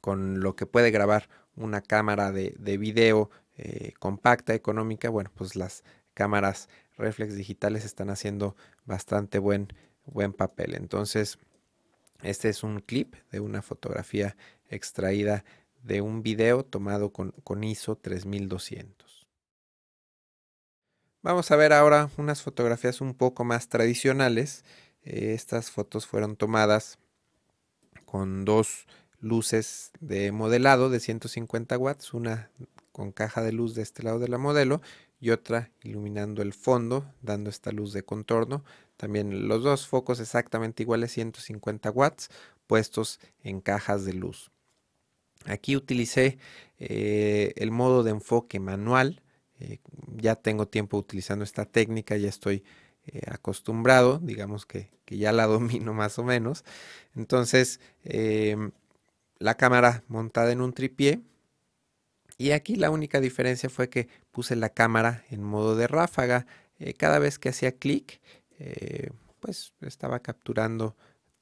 con 0.00 0.40
lo 0.40 0.54
que 0.54 0.66
puede 0.66 0.90
grabar 0.90 1.28
una 1.56 1.80
cámara 1.80 2.30
de, 2.30 2.78
video 2.78 3.30
eh, 3.56 3.92
compacta, 3.98 4.54
económica, 4.54 5.08
bueno, 5.08 5.30
pues 5.34 5.56
las 5.56 5.82
cámaras 6.14 6.68
reflex 6.96 7.34
digitales 7.34 7.84
están 7.84 8.10
haciendo 8.10 8.54
bastante 8.84 9.38
buen 9.38 9.72
buen 10.12 10.32
papel. 10.32 10.74
Entonces, 10.74 11.38
este 12.22 12.48
es 12.48 12.62
un 12.62 12.80
clip 12.80 13.14
de 13.30 13.40
una 13.40 13.62
fotografía 13.62 14.36
extraída 14.68 15.44
de 15.82 16.00
un 16.00 16.22
video 16.22 16.64
tomado 16.64 17.12
con, 17.12 17.64
ISO 17.64 17.96
3200. 17.96 19.26
Vamos 21.22 21.50
a 21.50 21.56
ver 21.56 21.72
ahora 21.72 22.10
unas 22.16 22.42
fotografías 22.42 23.00
un 23.00 23.14
poco 23.14 23.44
más 23.44 23.68
tradicionales. 23.68 24.64
Eh, 25.02 25.32
estas 25.34 25.70
fotos 25.70 26.06
fueron 26.06 26.36
tomadas 26.36 26.98
con 28.04 28.44
dos 28.44 28.86
luces 29.20 29.92
de 30.00 30.32
modelado 30.32 30.90
de 30.90 31.00
150 31.00 31.76
watts, 31.76 32.14
una 32.14 32.50
con 32.92 33.12
caja 33.12 33.42
de 33.42 33.52
luz 33.52 33.74
de 33.74 33.82
este 33.82 34.02
lado 34.02 34.18
de 34.18 34.28
la 34.28 34.38
modelo 34.38 34.80
y 35.20 35.30
otra 35.30 35.70
iluminando 35.82 36.42
el 36.42 36.52
fondo, 36.52 37.12
dando 37.22 37.50
esta 37.50 37.72
luz 37.72 37.92
de 37.92 38.02
contorno. 38.02 38.64
También 38.98 39.48
los 39.48 39.62
dos 39.62 39.86
focos 39.86 40.20
exactamente 40.20 40.82
iguales, 40.82 41.12
150 41.12 41.90
watts, 41.92 42.28
puestos 42.66 43.20
en 43.42 43.60
cajas 43.60 44.04
de 44.04 44.12
luz. 44.12 44.50
Aquí 45.46 45.76
utilicé 45.76 46.38
eh, 46.78 47.54
el 47.56 47.70
modo 47.70 48.02
de 48.02 48.10
enfoque 48.10 48.58
manual. 48.60 49.22
Eh, 49.60 49.78
ya 50.16 50.34
tengo 50.34 50.66
tiempo 50.66 50.98
utilizando 50.98 51.44
esta 51.44 51.64
técnica, 51.64 52.16
ya 52.16 52.28
estoy 52.28 52.64
eh, 53.06 53.22
acostumbrado, 53.28 54.18
digamos 54.18 54.66
que, 54.66 54.90
que, 55.04 55.16
ya 55.16 55.32
la 55.32 55.46
domino 55.46 55.94
más 55.94 56.18
o 56.18 56.24
menos. 56.24 56.64
Entonces, 57.14 57.80
em, 58.04 58.72
la 59.38 59.56
cámara 59.56 60.02
montada 60.08 60.50
en 60.50 60.60
un 60.60 60.72
tripié, 60.72 61.20
y 62.36 62.50
aquí 62.50 62.76
la 62.76 62.90
única 62.90 63.20
diferencia 63.20 63.70
fue 63.70 63.88
que 63.88 64.08
puse 64.32 64.56
la 64.56 64.70
cámara 64.70 65.24
en 65.30 65.42
modo 65.42 65.76
de 65.76 65.86
ráfaga. 65.88 66.46
Cada 66.96 67.18
vez 67.18 67.40
que 67.40 67.48
hacía 67.48 67.72
clic, 67.72 68.20
eh, 68.58 69.10
pues 69.40 69.72
estaba 69.80 70.20
capturando 70.20 70.96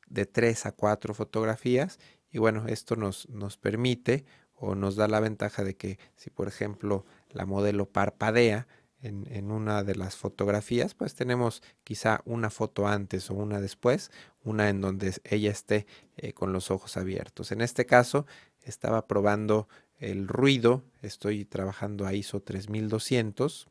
de 0.09 0.27
3 0.27 0.67
a 0.67 0.73
4 0.73 1.15
fotografías. 1.15 1.99
Y 2.31 2.39
bueno, 2.39 2.67
esto 2.69 2.97
nos, 2.97 3.29
nos 3.29 3.57
permite 3.57 4.25
o 4.55 4.75
nos 4.75 4.97
da 4.97 5.09
la 5.09 5.21
ventaja 5.21 5.65
de 5.65 5.77
que 5.77 5.99
si 6.17 6.31
por 6.31 6.49
ejemplo 6.49 7.05
la 7.31 7.47
modelo 7.47 7.87
parpadea 7.87 8.67
en, 9.03 9.53
una 9.53 9.85
de 9.85 9.95
las 9.95 10.17
fotografías, 10.17 10.95
pues 10.95 11.15
tenemos 11.15 11.63
quizá 11.85 12.23
una 12.25 12.51
foto 12.51 12.89
antes 12.89 13.31
o 13.31 13.35
una 13.35 13.61
después, 13.61 14.11
una 14.43 14.69
en 14.69 14.81
donde 14.81 15.15
ella 15.25 15.51
esté 15.51 15.87
eh, 16.17 16.33
con 16.33 16.53
los 16.53 16.71
ojos 16.71 16.97
abiertos. 16.97 17.53
En 17.53 17.61
este 17.61 17.87
caso 17.87 18.27
estaba 18.63 19.07
probando 19.07 19.69
el 19.99 20.27
ruido, 20.27 20.83
estoy 21.03 21.45
trabajando 21.45 22.07
a 22.07 22.15
ISO 22.15 22.41
3200 22.43 23.69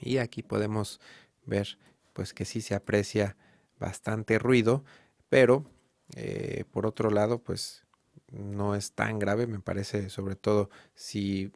y 0.00 0.18
aquí 0.18 0.42
podemos 0.42 1.00
ver 1.44 1.78
pues 2.16 2.32
que 2.32 2.46
sí 2.46 2.62
se 2.62 2.74
aprecia 2.74 3.36
bastante 3.78 4.38
ruido, 4.38 4.84
pero 5.28 5.66
eh, 6.14 6.64
por 6.70 6.86
otro 6.86 7.10
lado 7.10 7.42
pues 7.42 7.84
no 8.32 8.74
es 8.74 8.92
tan 8.92 9.18
grave, 9.18 9.46
me 9.46 9.60
parece 9.60 10.08
sobre 10.08 10.34
todo 10.34 10.70
si 10.94 11.52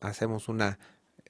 hacemos 0.00 0.48
una 0.48 0.78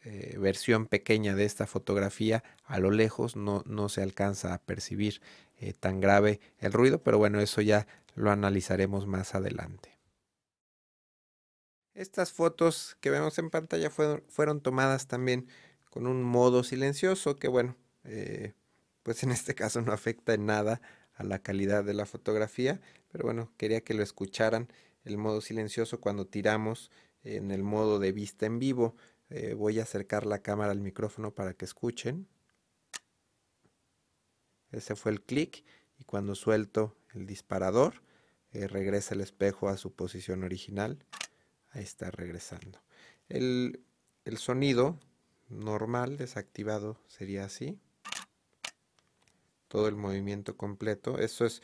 eh, 0.04 0.36
versión 0.38 0.86
pequeña 0.86 1.34
de 1.34 1.46
esta 1.46 1.66
fotografía 1.66 2.44
a 2.64 2.78
lo 2.78 2.92
lejos 2.92 3.34
no, 3.34 3.64
no 3.66 3.88
se 3.88 4.02
alcanza 4.02 4.54
a 4.54 4.62
percibir 4.62 5.20
eh, 5.58 5.72
tan 5.72 5.98
grave 5.98 6.38
el 6.60 6.72
ruido, 6.72 7.02
pero 7.02 7.18
bueno, 7.18 7.40
eso 7.40 7.60
ya 7.62 7.88
lo 8.14 8.30
analizaremos 8.30 9.08
más 9.08 9.34
adelante. 9.34 9.98
Estas 11.94 12.32
fotos 12.32 12.96
que 13.00 13.10
vemos 13.10 13.36
en 13.40 13.50
pantalla 13.50 13.90
fueron, 13.90 14.22
fueron 14.28 14.60
tomadas 14.60 15.08
también 15.08 15.48
con 15.90 16.06
un 16.06 16.22
modo 16.22 16.62
silencioso 16.62 17.34
que 17.34 17.48
bueno, 17.48 17.74
pues 19.02 19.22
en 19.22 19.30
este 19.30 19.54
caso 19.54 19.80
no 19.82 19.92
afecta 19.92 20.34
en 20.34 20.46
nada 20.46 20.80
a 21.14 21.24
la 21.24 21.40
calidad 21.40 21.84
de 21.84 21.94
la 21.94 22.06
fotografía, 22.06 22.80
pero 23.10 23.24
bueno, 23.24 23.52
quería 23.56 23.82
que 23.82 23.94
lo 23.94 24.02
escucharan. 24.02 24.68
El 25.04 25.16
modo 25.16 25.40
silencioso 25.40 26.00
cuando 26.00 26.26
tiramos 26.26 26.90
en 27.22 27.50
el 27.50 27.62
modo 27.62 27.98
de 27.98 28.12
vista 28.12 28.46
en 28.46 28.58
vivo. 28.58 28.96
Eh, 29.28 29.54
voy 29.54 29.78
a 29.78 29.84
acercar 29.84 30.26
la 30.26 30.42
cámara 30.42 30.72
al 30.72 30.80
micrófono 30.80 31.34
para 31.34 31.54
que 31.54 31.64
escuchen. 31.64 32.28
Ese 34.72 34.96
fue 34.96 35.12
el 35.12 35.22
clic 35.22 35.64
y 35.98 36.04
cuando 36.04 36.34
suelto 36.34 36.96
el 37.14 37.26
disparador 37.26 38.02
eh, 38.52 38.66
regresa 38.66 39.14
el 39.14 39.20
espejo 39.20 39.68
a 39.68 39.76
su 39.76 39.92
posición 39.92 40.42
original. 40.42 41.04
Ahí 41.70 41.82
está 41.82 42.10
regresando. 42.10 42.80
El, 43.28 43.84
sonido 44.36 44.98
normal 45.48 46.16
desactivado 46.16 47.00
sería 47.08 47.44
así. 47.44 47.80
Todo 49.70 49.86
el 49.86 49.94
movimiento 49.94 50.56
completo. 50.56 51.18
Eso 51.18 51.46
es 51.46 51.62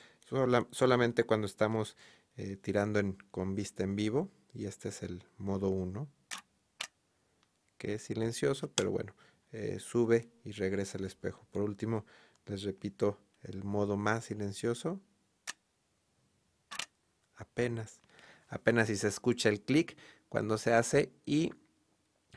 solamente 0.71 1.25
cuando 1.25 1.49
estamos 1.49 1.97
eh, 2.37 2.57
tirando 2.57 3.01
con 3.33 3.57
vista 3.57 3.83
en 3.83 3.97
vivo. 3.97 4.31
Y 4.55 4.67
este 4.67 4.91
es 4.91 5.03
el 5.03 5.25
modo 5.39 5.71
1. 5.71 6.09
Que 7.79 7.95
es 7.95 8.03
silencioso, 8.03 8.71
pero 8.73 8.93
bueno, 8.93 9.13
eh, 9.51 9.79
sube 9.81 10.31
y 10.45 10.53
regresa 10.53 10.99
el 10.99 11.05
espejo. 11.05 11.49
Por 11.51 11.63
último, 11.63 12.07
les 12.47 12.63
repito 12.63 13.19
el 13.43 13.65
modo 13.65 13.97
más 13.97 14.27
silencioso. 14.27 15.01
Apenas, 17.35 18.01
apenas 18.49 18.87
si 18.87 18.95
se 18.95 19.09
escucha 19.09 19.49
el 19.49 19.61
clic 19.61 19.97
cuando 20.29 20.59
se 20.59 20.73
hace 20.73 21.13
y 21.27 21.53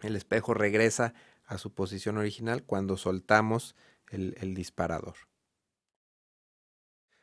el 0.02 0.16
espejo 0.16 0.56
regresa 0.56 1.14
a 1.46 1.58
su 1.58 1.74
posición 1.74 2.18
original 2.18 2.64
cuando 2.64 2.98
soltamos 2.98 3.76
el, 4.10 4.54
disparador. 4.54 5.16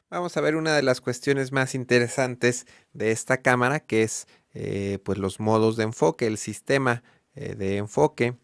Vamos 0.09 0.37
a 0.37 0.41
ver 0.41 0.55
una 0.55 0.77
de 0.77 0.83
las 0.83 1.01
cuestiones 1.01 1.51
más 1.51 1.75
interesantes 1.75 2.67
de 2.93 3.11
esta 3.11 3.39
cámara 3.39 3.81
que 3.81 4.05
es 4.05 4.29
eh, 4.55 5.01
pues 5.05 5.19
los 5.19 5.41
modos 5.41 5.77
de 5.77 5.83
enfoque, 5.83 6.29
el 6.29 6.39
sistema 6.39 7.03
eh, 7.35 7.57
de 7.57 7.79
enfoque. 7.79 8.37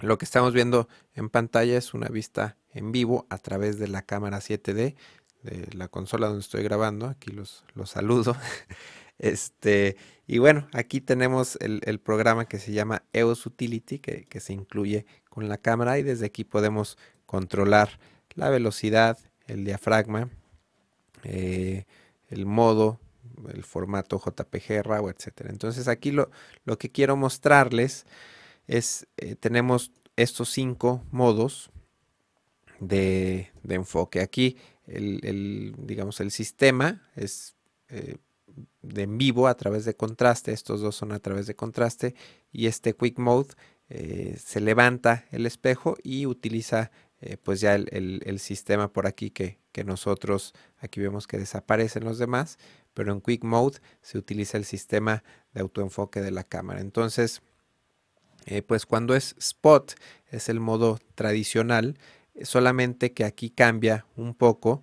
Lo 0.00 0.18
que 0.18 0.26
estamos 0.26 0.52
viendo 0.52 0.88
en 1.14 1.30
pantalla 1.30 1.78
es 1.78 1.94
una 1.94 2.08
vista 2.08 2.58
en 2.70 2.92
vivo 2.92 3.26
a 3.30 3.38
través 3.38 3.78
de 3.78 3.88
la 3.88 4.02
cámara 4.02 4.40
7D 4.40 4.94
de 5.42 5.68
la 5.74 5.88
consola 5.88 6.26
donde 6.26 6.42
estoy 6.42 6.62
grabando. 6.62 7.06
Aquí 7.06 7.30
los, 7.30 7.64
los 7.74 7.90
saludo. 7.90 8.36
Este, 9.16 9.96
y 10.26 10.38
bueno, 10.38 10.66
aquí 10.72 11.00
tenemos 11.00 11.56
el, 11.60 12.00
programa 12.00 12.46
que 12.46 12.58
se 12.58 12.72
llama 12.72 13.04
EOS 13.12 13.46
Utility, 13.46 14.00
que, 14.00 14.40
se 14.40 14.52
incluye 14.52 15.06
con 15.30 15.48
la 15.48 15.56
cámara 15.56 16.00
y 16.00 16.02
desde 16.02 16.26
aquí 16.26 16.42
podemos 16.42 16.98
controlar 17.24 18.00
la 18.34 18.50
velocidad, 18.50 19.16
el 19.46 19.64
diafragma, 19.64 20.30
eh, 21.24 21.86
el 22.28 22.46
modo, 22.46 23.00
el 23.52 23.64
formato 23.64 24.20
JPG, 24.20 24.82
RAW, 24.82 25.08
etc. 25.08 25.46
Entonces 25.48 25.88
aquí 25.88 26.10
lo, 26.10 26.30
lo, 26.64 26.78
que 26.78 26.90
quiero 26.90 27.16
mostrarles 27.16 28.06
es, 28.66 29.06
eh, 29.16 29.34
tenemos 29.34 29.90
estos 30.16 30.50
cinco 30.50 31.02
modos 31.10 31.70
de, 32.80 33.50
enfoque. 33.68 34.20
Aquí 34.20 34.56
el, 34.86 35.74
digamos, 35.78 36.20
el 36.20 36.30
sistema 36.30 37.02
es 37.16 37.54
eh, 37.88 38.16
de 38.82 39.02
en 39.02 39.18
vivo 39.18 39.48
a 39.48 39.56
través 39.56 39.84
de 39.84 39.94
contraste, 39.94 40.52
estos 40.52 40.80
dos 40.80 40.94
son 40.94 41.12
a 41.12 41.18
través 41.18 41.46
de 41.46 41.56
contraste 41.56 42.14
y 42.52 42.66
este 42.66 42.94
Quick 42.94 43.18
Mode 43.18 43.54
se 43.88 44.60
levanta 44.60 45.26
el 45.30 45.46
espejo 45.46 45.96
y 46.02 46.26
utiliza 46.26 46.90
eh, 47.26 47.38
pues 47.42 47.62
ya 47.62 47.74
el, 47.74 48.38
sistema 48.38 48.92
por 48.92 49.06
aquí 49.06 49.30
que, 49.30 49.58
nosotros 49.86 50.52
aquí 50.78 51.00
vemos 51.00 51.26
que 51.26 51.38
desaparecen 51.38 52.04
los 52.04 52.18
demás, 52.18 52.58
pero 52.92 53.12
en 53.12 53.22
Quick 53.22 53.44
Mode 53.44 53.78
se 54.02 54.18
utiliza 54.18 54.58
el 54.58 54.66
sistema 54.66 55.24
de 55.54 55.62
autoenfoque 55.62 56.20
de 56.20 56.30
la 56.30 56.44
cámara. 56.44 56.82
Entonces, 56.82 57.40
eh, 58.44 58.60
pues 58.60 58.84
cuando 58.84 59.16
es 59.16 59.34
Spot 59.38 59.94
es 60.28 60.50
el 60.50 60.60
modo 60.60 60.98
tradicional, 61.14 61.96
solamente 62.42 63.14
que 63.14 63.24
aquí 63.24 63.48
cambia 63.48 64.04
un 64.16 64.34
poco. 64.34 64.82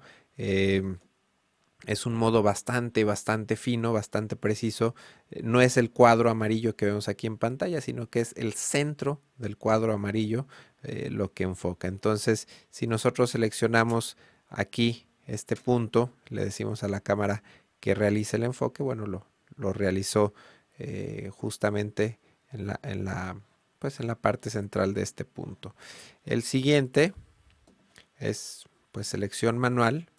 Es 1.85 2.05
un 2.05 2.13
modo 2.13 2.43
bastante, 2.43 3.03
bastante 3.03 3.55
fino, 3.55 3.91
bastante 3.91 4.35
preciso. 4.35 4.95
Eh, 5.31 5.41
no 5.43 5.61
es 5.61 5.77
el 5.77 5.91
cuadro 5.91 6.29
amarillo 6.29 6.75
que 6.75 6.85
vemos 6.85 7.07
aquí 7.07 7.27
en 7.27 7.37
pantalla, 7.37 7.81
sino 7.81 8.09
que 8.09 8.19
es 8.19 8.33
el 8.37 8.53
centro 8.53 9.21
del 9.37 9.57
cuadro 9.57 9.93
amarillo 9.93 10.47
eh, 10.83 11.09
lo 11.09 11.33
que 11.33 11.43
enfoca. 11.43 11.87
Entonces, 11.87 12.47
si 12.69 12.87
nosotros 12.87 13.31
seleccionamos 13.31 14.17
aquí 14.47 15.07
este 15.25 15.55
punto, 15.55 16.13
le 16.29 16.43
decimos 16.43 16.83
a 16.83 16.87
la 16.87 17.01
cámara 17.01 17.43
que 17.79 17.95
realice 17.95 18.37
el 18.37 18.43
enfoque, 18.43 18.83
bueno, 18.83 19.07
lo, 19.07 19.25
lo 19.55 19.73
realizó 19.73 20.33
eh, 20.77 21.29
justamente 21.31 22.19
en 22.51 22.67
la, 22.67 22.79
en, 22.83 23.05
la, 23.05 23.39
pues 23.79 23.99
en 23.99 24.07
la 24.07 24.15
parte 24.15 24.49
central 24.49 24.93
de 24.93 25.01
este 25.01 25.25
punto. 25.25 25.75
El 26.25 26.43
siguiente 26.43 27.13
es 28.17 28.65
pues 28.91 29.07
selección 29.07 29.57
manual, 29.57 30.09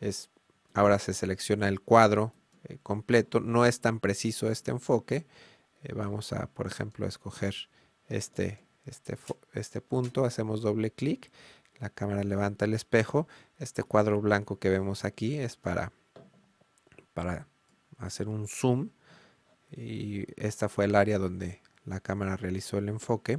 es 0.00 0.30
Ahora 0.72 0.98
se 0.98 1.14
selecciona 1.14 1.68
el 1.68 1.80
cuadro 1.80 2.32
eh, 2.64 2.78
completo. 2.82 3.40
No 3.40 3.66
es 3.66 3.80
tan 3.80 4.00
preciso 4.00 4.50
este 4.50 4.70
enfoque. 4.70 5.26
Eh, 5.82 5.92
vamos 5.94 6.32
a, 6.32 6.46
por 6.46 6.66
ejemplo, 6.66 7.06
escoger 7.06 7.54
este, 8.08 8.64
este, 8.84 9.16
este 9.54 9.80
punto. 9.80 10.24
Hacemos 10.24 10.62
doble 10.62 10.90
clic. 10.90 11.30
La 11.78 11.90
cámara 11.90 12.22
levanta 12.22 12.66
el 12.66 12.74
espejo. 12.74 13.26
Este 13.58 13.82
cuadro 13.82 14.20
blanco 14.20 14.58
que 14.58 14.68
vemos 14.68 15.04
aquí 15.04 15.36
es 15.36 15.56
para, 15.56 15.92
para 17.14 17.48
hacer 17.98 18.28
un 18.28 18.46
zoom. 18.46 18.90
Y 19.72 20.26
esta 20.40 20.68
fue 20.68 20.84
el 20.84 20.94
área 20.94 21.18
donde 21.18 21.62
la 21.84 22.00
cámara 22.00 22.36
realizó 22.36 22.78
el 22.78 22.88
enfoque. 22.88 23.38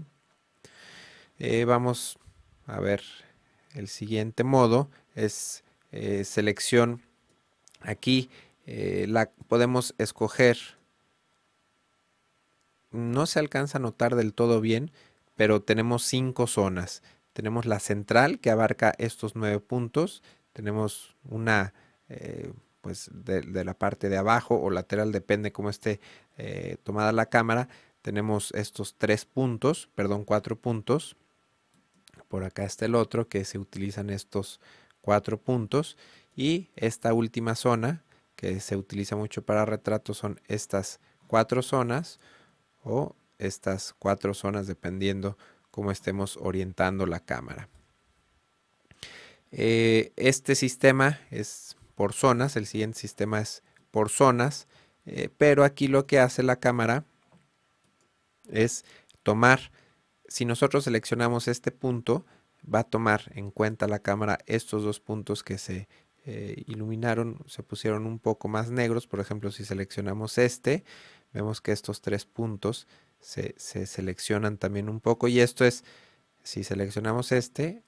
Eh, 1.40 1.66
vamos 1.66 2.20
a 2.66 2.80
ver 2.80 3.04
el 3.74 3.88
siguiente 3.88 4.44
modo. 4.44 4.90
Es 5.14 5.64
selección 6.24 7.02
Aquí 7.82 8.30
eh, 8.66 9.06
la 9.08 9.30
podemos 9.48 9.96
escoger. 9.98 10.58
No 12.92 13.26
se 13.26 13.40
alcanza 13.40 13.78
a 13.78 13.82
notar 13.82 14.16
del 14.16 14.34
todo 14.34 14.62
bien, 14.62 14.92
pero 15.36 15.62
tenemos 15.62 16.04
cinco 16.04 16.48
zonas. 16.48 17.04
Tenemos 17.34 17.66
la 17.66 17.80
central 17.80 18.40
que 18.40 18.52
abarca 18.52 18.94
estos 18.98 19.36
nueve 19.36 19.60
puntos. 19.60 20.22
Tenemos 20.54 21.16
una 21.24 21.74
eh, 22.10 22.52
pues 22.82 23.10
de, 23.14 23.64
la 23.64 23.74
parte 23.74 24.10
de 24.10 24.18
abajo 24.18 24.60
o 24.60 24.70
lateral, 24.70 25.12
depende 25.12 25.52
cómo 25.52 25.70
esté 25.70 26.00
eh, 26.38 26.78
tomada 26.84 27.12
la 27.12 27.28
cámara. 27.28 27.70
Tenemos 28.02 28.52
estos 28.54 28.96
tres 28.98 29.26
puntos, 29.26 29.90
perdón, 29.96 30.26
cuatro 30.26 30.56
puntos. 30.56 31.16
Por 32.28 32.44
acá 32.44 32.64
está 32.64 32.86
el 32.86 32.96
otro 32.96 33.28
que 33.28 33.46
se 33.46 33.60
utilizan 33.60 34.10
estos 34.10 34.60
cuatro 35.02 35.38
puntos 35.38 35.98
y 36.42 36.72
esta 36.76 37.14
última 37.14 37.54
zona 37.54 38.04
que 38.36 38.60
se 38.62 38.76
utiliza 38.76 39.16
mucho 39.16 39.44
para 39.44 39.64
retratos 39.64 40.18
son 40.18 40.42
estas 40.48 41.00
cuatro 41.28 41.62
zonas 41.62 42.20
o 42.84 43.16
estas 43.38 43.94
cuatro 44.00 44.34
zonas 44.34 44.66
dependiendo 44.66 45.38
cómo 45.70 45.92
estemos 45.92 46.38
orientando 46.38 47.06
la 47.06 47.20
cámara. 47.20 47.70
Eh, 49.52 50.14
este 50.16 50.56
sistema 50.56 51.20
es 51.30 51.78
por 51.94 52.14
zonas, 52.14 52.56
el 52.56 52.66
siguiente 52.66 52.98
sistema 52.98 53.40
es 53.40 53.62
por 53.92 54.10
zonas, 54.10 54.68
eh, 55.06 55.30
pero 55.38 55.64
aquí 55.64 55.88
lo 55.88 56.08
que 56.08 56.20
hace 56.20 56.42
la 56.42 56.56
cámara 56.56 57.06
es 58.50 58.84
tomar, 59.22 59.72
si 60.28 60.46
nosotros 60.46 60.86
seleccionamos 60.86 61.48
este 61.48 61.70
punto, 61.70 62.26
va 62.64 62.80
a 62.80 62.84
tomar 62.84 63.32
en 63.36 63.52
cuenta 63.52 63.88
la 63.88 64.00
cámara 64.00 64.40
estos 64.48 64.84
dos 64.84 65.00
puntos 65.00 65.44
que 65.44 65.60
se 65.60 65.88
eh, 66.26 66.64
iluminaron, 66.68 67.40
se 67.48 67.64
pusieron 67.64 68.06
un 68.06 68.20
poco 68.20 68.48
más 68.48 68.70
negros. 68.70 69.08
Por 69.08 69.20
ejemplo, 69.20 69.52
si 69.52 69.66
seleccionamos 69.66 70.38
este, 70.38 70.84
vemos 71.34 71.62
que 71.62 71.72
estos 71.72 72.02
tres 72.02 72.26
puntos 72.26 72.88
se, 73.20 73.56
seleccionan 73.58 74.58
también 74.58 74.90
un 74.90 75.00
poco. 75.00 75.28
Y 75.28 75.40
esto 75.40 75.66
es, 75.66 75.84
si 76.44 76.64
seleccionamos 76.64 77.32
este, 77.32 77.84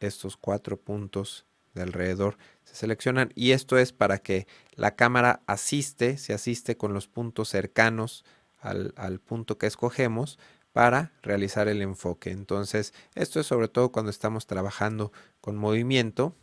estos 0.00 0.36
cuatro 0.36 0.76
puntos 0.80 1.46
de 1.74 1.82
alrededor 1.82 2.38
se 2.64 2.74
seleccionan. 2.74 3.32
Y 3.34 3.50
esto 3.50 3.78
es 3.78 3.92
para 3.92 4.18
que 4.18 4.46
la 4.74 4.94
cámara 4.94 5.42
asiste, 5.46 6.18
se 6.18 6.34
asiste 6.34 6.76
con 6.76 6.94
los 6.94 7.08
puntos 7.08 7.48
cercanos 7.48 8.24
al, 8.58 8.94
al 8.96 9.20
punto 9.20 9.58
que 9.58 9.66
escogemos 9.66 10.38
para 10.72 11.12
realizar 11.22 11.68
el 11.68 11.82
enfoque. 11.82 12.30
Entonces, 12.30 12.94
esto 13.14 13.40
es 13.40 13.46
sobre 13.46 13.68
todo 13.68 13.92
cuando 13.92 14.10
estamos 14.10 14.46
trabajando 14.46 15.12
con 15.40 15.56
movimiento 15.56 16.34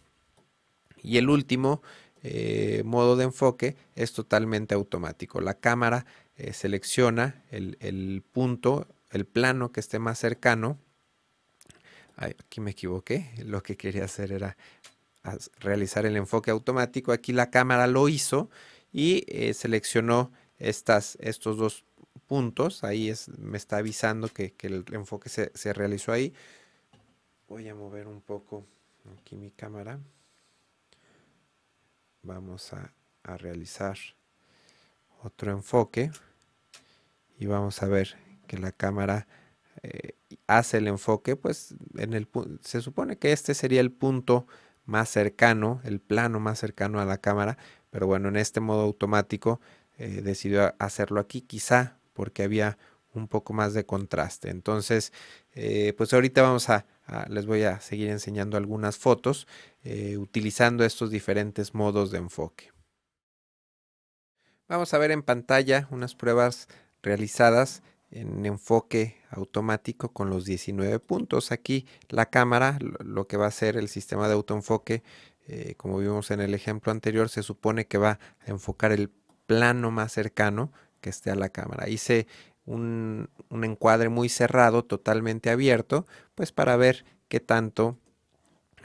y 1.03 1.17
el 1.17 1.29
último 1.29 1.81
eh, 2.23 2.81
modo 2.85 3.15
de 3.15 3.25
enfoque 3.25 3.75
es 3.95 4.13
totalmente 4.13 4.73
automático. 4.73 5.41
La 5.41 5.55
cámara 5.55 6.05
eh, 6.37 6.53
selecciona 6.53 7.43
el, 7.51 8.23
punto, 8.31 8.87
el 9.11 9.25
plano 9.25 9.71
que 9.71 9.81
esté 9.81 9.99
más 9.99 10.19
cercano 10.19 10.79
aquí 12.15 12.61
me 12.61 12.71
equivoqué. 12.71 13.31
Lo 13.45 13.63
que 13.63 13.77
quería 13.77 14.05
hacer 14.05 14.31
era 14.31 14.57
realizar 15.59 16.05
el 16.05 16.15
enfoque 16.15 16.51
automático. 16.51 17.11
Aquí 17.11 17.33
la 17.33 17.49
cámara 17.49 17.87
lo 17.87 18.09
hizo 18.09 18.49
y 18.91 19.23
eh, 19.27 19.53
seleccionó 19.53 20.31
estas, 20.57 21.17
estos 21.19 21.57
dos 21.57 21.85
puntos. 22.27 22.83
Ahí 22.83 23.13
me 23.37 23.57
está 23.57 23.77
avisando 23.77 24.27
que, 24.29 24.53
el 24.61 24.85
enfoque 24.91 25.29
se, 25.29 25.51
se, 25.55 25.73
realizó 25.73 26.11
ahí. 26.11 26.33
Voy 27.47 27.67
a 27.67 27.75
mover 27.75 28.07
un 28.07 28.21
poco 28.21 28.65
aquí 29.19 29.35
mi 29.35 29.51
cámara. 29.51 29.99
Vamos 32.23 32.73
a, 32.73 32.93
a 33.23 33.37
realizar 33.37 33.97
otro 35.23 35.51
enfoque 35.51 36.11
y 37.37 37.45
vamos 37.45 37.81
a 37.83 37.87
ver 37.87 38.15
que 38.47 38.57
la 38.57 38.71
cámara 38.71 39.27
eh, 39.81 40.15
hace 40.47 40.77
el 40.77 40.87
enfoque, 40.87 41.35
pues 41.35 41.75
en 41.97 42.13
el, 42.13 42.27
se 42.61 42.81
supone 42.81 43.17
que 43.17 43.31
este 43.31 43.53
sería 43.53 43.81
el 43.81 43.91
punto 43.91 44.47
más 44.85 45.09
cercano, 45.09 45.81
el 45.83 45.99
plano 45.99 46.39
más 46.39 46.59
cercano 46.59 46.99
a 46.99 47.05
la 47.05 47.17
cámara, 47.19 47.57
pero 47.89 48.07
bueno, 48.07 48.29
en 48.29 48.37
este 48.37 48.59
modo 48.59 48.81
automático 48.81 49.59
eh, 49.97 50.21
decidió 50.23 50.73
hacerlo 50.79 51.19
aquí, 51.19 51.41
quizá 51.41 51.97
porque 52.13 52.43
había 52.43 52.77
un 53.13 53.27
poco 53.27 53.53
más 53.53 53.73
de 53.73 53.85
contraste. 53.85 54.49
Entonces, 54.49 55.13
eh, 55.53 55.93
pues 55.97 56.13
ahorita 56.13 56.41
vamos 56.41 56.69
a, 56.69 56.85
les 57.29 57.45
voy 57.45 57.63
a 57.63 57.79
seguir 57.79 58.09
enseñando 58.09 58.57
algunas 58.57 58.97
fotos 58.97 59.47
utilizando 60.17 60.85
estos 60.85 61.11
diferentes 61.11 61.73
modos 61.73 62.11
de 62.11 62.19
enfoque. 62.19 62.71
Vamos 64.69 64.93
a 64.93 64.97
ver 64.97 65.11
en 65.11 65.21
pantalla 65.21 65.87
unas 65.91 66.15
pruebas 66.15 66.67
realizadas 67.01 67.83
en 68.13 68.45
enfoque 68.45 69.17
automático 69.29 70.13
con 70.13 70.29
los 70.29 70.45
19 70.45 70.99
puntos. 70.99 71.51
Aquí 71.51 71.85
la 72.09 72.27
cámara, 72.27 72.77
lo 72.79 73.27
que 73.27 73.37
va 73.37 73.45
a 73.45 73.49
hacer 73.49 73.75
el 73.75 73.89
sistema 73.89 74.27
de 74.27 74.35
autoenfoque, 74.35 75.03
eh, 75.47 75.73
como 75.77 75.97
vimos 75.97 76.31
en 76.31 76.39
el 76.39 76.53
ejemplo 76.53 76.91
anterior, 76.91 77.29
se 77.29 77.43
supone 77.43 77.87
que 77.87 77.97
va 77.97 78.19
a 78.45 78.51
enfocar 78.51 78.91
el 78.91 79.09
plano 79.45 79.91
más 79.91 80.13
cercano 80.13 80.71
que 81.01 81.09
esté 81.09 81.31
a 81.31 81.35
la 81.35 81.49
cámara. 81.49 81.89
Hice 81.89 82.27
un, 82.65 83.29
encuadre 83.51 84.09
muy 84.09 84.29
cerrado, 84.29 84.83
totalmente 84.83 85.49
abierto, 85.49 86.05
pues 86.35 86.51
para 86.51 86.75
ver 86.77 87.05
qué 87.27 87.39
tanto 87.39 87.97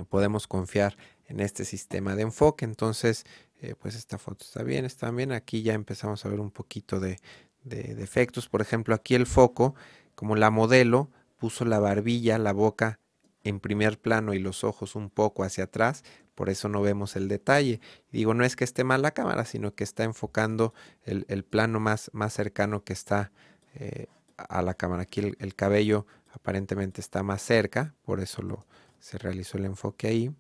podemos 0.09 0.47
confiar 0.47 0.97
en 1.27 1.41
este 1.41 1.65
sistema 1.65 2.15
de 2.15 2.23
enfoque. 2.23 2.65
Entonces, 2.65 3.25
eh, 3.61 3.75
pues 3.79 3.95
esta 3.95 4.19
foto 4.19 4.45
está 4.45 4.63
bien, 4.63 4.85
está 4.85 5.11
bien. 5.11 5.33
Aquí 5.33 5.63
ya 5.63 5.75
empezamos 5.75 6.25
a 6.25 6.29
ver 6.29 6.41
un 6.41 6.51
poquito 6.51 7.01
de, 7.01 7.19
de 7.65 7.95
defectos. 7.95 8.49
Por 8.49 8.61
ejemplo, 8.61 8.95
aquí 8.95 9.15
el 9.15 9.27
foco, 9.27 9.75
como 10.15 10.37
la 10.37 10.51
modelo, 10.51 11.11
puso 11.37 11.65
la 11.65 11.79
barbilla, 11.79 12.39
la 12.39 12.53
boca 12.53 13.01
en 13.45 13.61
primer 13.61 13.99
plano 13.99 14.35
y 14.35 14.39
los 14.39 14.65
ojos 14.65 14.95
un 14.95 15.11
poco 15.11 15.45
hacia 15.45 15.65
atrás, 15.65 16.03
por 16.35 16.51
eso 16.51 16.69
no 16.69 16.83
vemos 16.83 17.17
el 17.17 17.29
detalle. 17.29 17.81
Digo, 18.13 18.35
no 18.35 18.45
es 18.45 18.57
que 18.57 18.65
esté 18.65 18.85
mal 18.85 19.03
la 19.03 19.13
cámara, 19.13 19.45
sino 19.45 19.75
que 19.75 19.85
está 19.85 20.05
enfocando 20.05 20.75
el, 21.03 21.45
plano 21.45 21.81
más, 21.81 22.11
más, 22.13 22.33
cercano 22.33 22.85
que 22.85 22.93
está 22.93 23.33
eh, 23.75 24.07
a 24.37 24.63
la 24.63 24.75
cámara. 24.75 25.03
Aquí 25.03 25.35
el, 25.39 25.55
cabello 25.55 26.07
aparentemente 26.33 27.01
está 27.01 27.23
más 27.23 27.43
cerca, 27.43 27.95
por 28.05 28.21
eso 28.21 28.43
lo, 28.43 28.67
se 29.01 29.19
realizó 29.19 29.59
el 29.59 29.65
enfoque 29.65 30.07
ahí. 30.09 30.35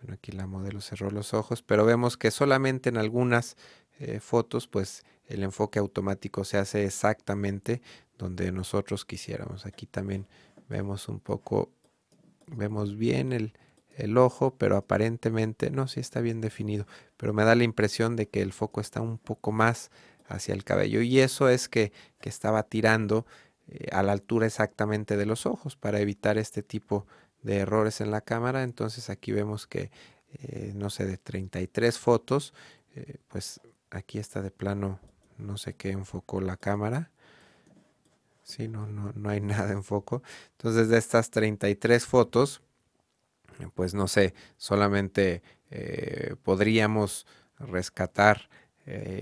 Bueno, 0.00 0.14
aquí 0.14 0.32
la 0.32 0.46
modelo 0.46 0.80
cerró 0.80 1.10
los 1.10 1.34
ojos, 1.34 1.62
pero 1.62 1.84
vemos 1.84 2.16
que 2.16 2.30
solamente 2.30 2.88
en 2.88 2.96
algunas 2.96 3.56
eh, 3.98 4.20
fotos, 4.20 4.68
pues 4.68 5.04
el 5.26 5.42
enfoque 5.42 5.78
automático 5.78 6.44
se 6.44 6.56
hace 6.56 6.84
exactamente 6.84 7.82
donde 8.16 8.52
nosotros 8.52 9.04
quisiéramos. 9.04 9.66
Aquí 9.66 9.86
también 9.86 10.26
vemos 10.68 11.08
un 11.08 11.20
poco, 11.20 11.70
vemos 12.46 12.96
bien 12.96 13.32
el, 13.32 13.52
ojo, 14.16 14.54
pero 14.56 14.76
aparentemente, 14.76 15.70
no, 15.70 15.88
sí 15.88 16.00
está 16.00 16.20
bien 16.20 16.40
definido, 16.40 16.86
pero 17.16 17.32
me 17.32 17.44
da 17.44 17.54
la 17.54 17.64
impresión 17.64 18.14
de 18.14 18.28
que 18.28 18.42
el 18.42 18.52
foco 18.52 18.80
está 18.80 19.00
un 19.00 19.18
poco 19.18 19.50
más 19.50 19.90
hacia 20.28 20.54
el 20.54 20.64
cabello 20.64 21.00
y 21.00 21.20
eso 21.20 21.48
es 21.48 21.68
que, 21.68 21.92
estaba 22.20 22.62
tirando 22.64 23.24
eh, 23.68 23.88
a 23.90 24.02
la 24.02 24.12
altura 24.12 24.44
exactamente 24.44 25.16
de 25.16 25.24
los 25.24 25.46
ojos 25.46 25.76
para 25.76 25.98
evitar 25.98 26.36
este 26.36 26.62
tipo 26.62 27.06
de 27.40 27.56
errores 27.56 28.02
en 28.02 28.10
la 28.10 28.20
cámara. 28.20 28.64
Entonces 28.64 29.08
aquí 29.08 29.32
vemos 29.32 29.66
que, 29.66 29.90
eh, 30.34 30.72
no 30.74 30.90
sé, 30.90 31.06
de 31.06 31.16
33 31.16 31.98
fotos, 31.98 32.52
eh, 32.94 33.16
pues 33.28 33.62
aquí 33.88 34.18
está 34.18 34.42
de 34.42 34.50
plano 34.50 35.00
no 35.38 35.56
sé 35.56 35.72
qué 35.72 35.90
enfocó 35.90 36.42
la 36.42 36.58
cámara. 36.58 37.10
Sí, 38.42 38.68
no, 38.68 38.86
no, 38.86 39.10
no 39.14 39.30
hay 39.30 39.40
nada 39.40 39.72
en 39.72 39.82
foco. 39.82 40.22
Entonces, 40.58 40.90
de 40.90 40.98
estas 40.98 41.30
33 41.30 42.04
fotos, 42.04 42.60
pues 43.74 43.94
no 43.94 44.06
sé, 44.06 44.34
solamente 44.58 45.42
podríamos 46.42 47.26
rescatar, 47.58 48.50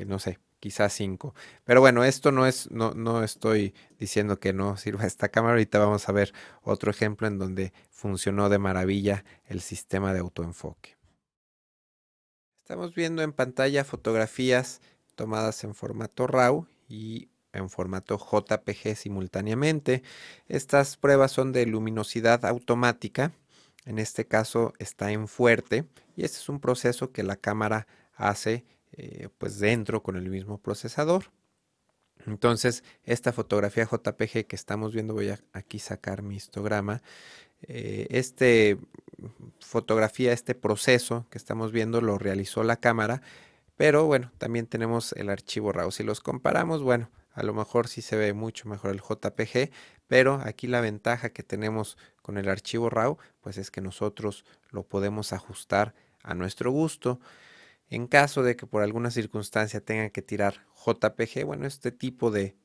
no 0.07 0.19
sé, 0.19 0.38
quizás 0.66 0.92
5. 0.94 1.33
Pero 1.62 1.81
bueno, 1.81 2.02
esto 2.02 2.33
no 2.33 2.44
es, 2.44 2.68
no, 2.72 2.92
no 2.92 3.22
estoy 3.22 3.72
diciendo 4.00 4.40
que 4.40 4.52
no 4.52 4.76
sirva 4.76 5.07
esta 5.07 5.29
cámara. 5.29 5.52
Ahorita 5.52 5.79
vamos 5.79 6.09
a 6.09 6.12
ver 6.12 6.33
otro 6.61 6.90
ejemplo 6.90 7.29
en 7.29 7.38
donde 7.38 7.72
funcionó 7.88 8.48
de 8.48 8.59
maravilla 8.59 9.24
el 9.44 9.61
sistema 9.61 10.12
de 10.12 10.18
autoenfoque. 10.18 10.96
Estamos 12.62 12.96
viendo 12.96 13.22
en 13.22 13.33
pantalla 13.33 13.85
fotografías 13.85 14.81
tomadas 15.14 15.62
en 15.62 15.76
formato 15.76 16.26
RAW 16.26 16.66
y 16.88 17.29
en 17.52 17.70
formato 17.70 18.18
JPG 18.18 18.96
simultáneamente. 18.96 20.02
Estas 20.48 20.96
pruebas 20.96 21.31
son 21.31 21.52
de 21.52 21.64
luminosidad 21.64 22.44
automática. 22.44 23.31
En 23.85 24.00
este 24.00 24.26
caso 24.26 24.72
está 24.81 25.12
en 25.12 25.29
fuerte 25.29 25.85
y 26.16 26.24
este 26.24 26.38
es 26.38 26.48
un 26.48 26.59
proceso 26.59 27.12
que 27.12 27.22
la 27.22 27.37
cámara 27.37 27.87
hace 28.16 28.64
eh, 28.92 29.29
pues 29.38 29.59
dentro 29.59 30.03
con 30.03 30.16
el 30.16 30.29
mismo 30.31 30.59
procesador. 30.59 31.31
Entonces, 32.27 32.83
esta 33.05 33.33
fotografía 33.33 33.85
JPG 33.90 34.46
que 34.46 34.57
estamos 34.57 34.92
viendo, 34.92 35.14
voy 35.14 35.31
a 35.31 35.38
aquí 35.53 35.79
sacar 35.79 36.22
mi 36.22 36.37
histograma. 36.37 37.03
Eh, 37.62 38.07
este 38.11 38.79
fotografía, 39.61 40.33
este 40.33 40.55
proceso 40.55 41.27
que 41.31 41.38
estamos 41.38 41.72
viendo 41.72 42.01
lo 42.01 42.18
realizó 42.18 42.62
la 42.64 42.77
cámara 42.77 43.22
pero 43.77 44.07
bueno, 44.07 44.33
también 44.38 44.66
tenemos 44.66 45.12
el 45.12 45.29
archivo 45.29 45.70
RAW. 45.70 45.90
Si 45.90 46.03
los 46.03 46.20
comparamos, 46.20 46.83
bueno, 46.83 47.11
a 47.33 47.42
lo 47.42 47.53
mejor 47.53 47.88
sí 47.88 48.01
se 48.01 48.16
ve 48.16 48.33
mucho 48.33 48.68
mejor 48.68 48.90
el 48.90 49.03
JPG, 49.03 49.70
pero 50.07 50.40
aquí 50.42 50.66
la 50.66 50.81
ventaja 50.81 51.31
que 51.31 51.42
tenemos 51.42 51.99
con 52.22 52.38
el 52.38 52.49
archivo 52.49 52.88
RAW, 52.88 53.18
pues 53.42 53.59
es 53.59 53.70
que 53.70 53.83
nosotros 53.83 54.44
lo 54.70 54.83
podemos 54.83 55.35
ajustar 55.35 55.94
a 56.22 56.35
nuestro 56.35 56.70
gusto. 56.70 57.20
En 57.88 58.09
caso 58.09 58.42
de 58.42 58.57
que 58.57 58.66
por 58.66 58.83
alguna 58.83 59.11
circunstancia 59.11 59.81
tengan 59.81 60.11
que 60.11 60.22
tirar 60.22 60.66
JPG, 60.85 61.44
bueno, 61.44 61.66
este 61.66 61.92
tipo 61.92 62.31
de, 62.31 62.57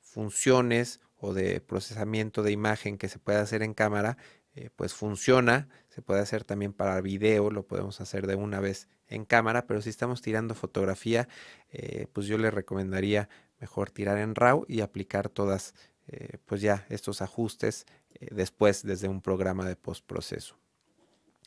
funciones 0.00 1.00
o 1.16 1.34
de 1.34 1.60
procesamiento 1.60 2.42
de 2.42 2.52
imagen 2.52 2.98
que 2.98 3.08
se 3.08 3.18
puede 3.18 3.38
hacer 3.38 3.62
en 3.62 3.74
cámara, 3.74 4.16
eh, 4.54 4.70
pues 4.74 4.94
funciona, 4.94 5.68
se 5.88 6.02
puede 6.02 6.20
hacer 6.20 6.44
también 6.44 6.72
para 6.72 7.00
video, 7.00 7.50
lo 7.50 7.66
podemos 7.66 8.00
hacer 8.00 8.26
de 8.26 8.36
una 8.36 8.60
vez 8.60 8.88
en 9.08 9.24
cámara, 9.24 9.66
pero 9.66 9.82
si 9.82 9.90
estamos 9.90 10.22
tirando 10.22 10.54
fotografía, 10.54 11.28
eh, 11.70 12.06
pues 12.12 12.26
yo 12.26 12.38
le 12.38 12.50
recomendaría 12.50 13.28
mejor 13.60 13.90
tirar 13.90 14.18
en 14.18 14.34
RAW 14.34 14.64
y 14.68 14.80
aplicar 14.80 15.28
todas, 15.28 15.74
eh, 16.06 16.38
pues 16.46 16.60
ya 16.60 16.86
estos 16.88 17.22
ajustes 17.22 17.86
después 18.30 18.82
desde 18.84 19.08
un 19.08 19.20
programa 19.20 19.66
de 19.66 19.76
postproceso. 19.76 20.56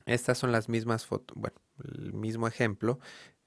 Estas 0.05 0.37
son 0.37 0.51
las 0.51 0.69
mismas 0.69 1.05
fotos, 1.05 1.37
bueno, 1.37 1.57
el 1.83 2.13
mismo 2.13 2.47
ejemplo, 2.47 2.99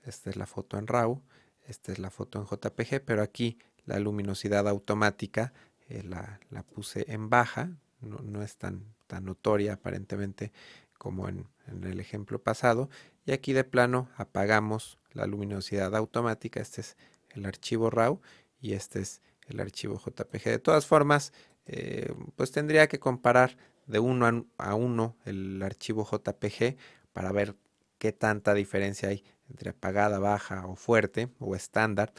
esta 0.03 0.31
es 0.31 0.37
la 0.37 0.47
foto 0.47 0.79
en 0.79 0.87
RAW, 0.87 1.23
esta 1.67 1.93
es 1.93 1.99
la 1.99 2.11
foto 2.11 2.39
en 2.39 2.47
JPG, 2.47 3.05
pero 3.05 3.23
aquí 3.23 3.59
la 3.85 3.99
luminosidad 3.99 4.69
automática 4.69 5.53
la, 5.89 6.41
la, 6.51 6.63
puse 6.63 7.05
en 7.09 7.29
baja, 7.31 7.71
no, 8.01 8.19
no 8.19 8.43
es 8.43 8.57
tan, 8.57 8.95
tan 9.07 9.25
notoria 9.25 9.75
aparentemente 9.75 10.53
como 10.99 11.29
en, 11.29 11.47
el 11.83 12.01
ejemplo 12.01 12.43
pasado. 12.43 12.91
Y 13.27 13.33
aquí 13.33 13.53
de 13.53 13.65
plano 13.65 14.09
apagamos 14.17 14.99
la 15.13 15.27
luminosidad 15.27 15.95
automática. 15.97 16.61
Este 16.61 16.81
es 16.83 16.97
el 17.31 17.47
archivo 17.47 17.91
RAW 17.91 18.21
y 18.61 18.75
este 18.75 19.01
es 19.01 19.23
el 19.47 19.61
archivo 19.61 19.99
JPG. 19.99 20.45
De 20.45 20.59
todas 20.59 20.87
formas, 20.87 21.33
eh, 21.67 22.13
pues 22.37 22.53
tendría 22.53 22.87
que 22.89 22.99
comparar 22.99 23.57
de 23.87 23.99
uno 23.99 24.47
a 24.59 24.75
uno 24.75 25.17
el 25.25 25.63
archivo 25.63 26.07
JPG 26.11 26.77
para 27.13 27.33
ver 27.33 27.57
qué 28.05 28.13
tanta 28.13 28.53
diferencia 28.53 29.09
hay 29.09 29.25
entre 29.49 29.71
apagada, 29.71 30.19
baja 30.19 30.67
o 30.67 30.77
fuerte 30.77 31.31
o 31.39 31.57
estándar. 31.57 32.13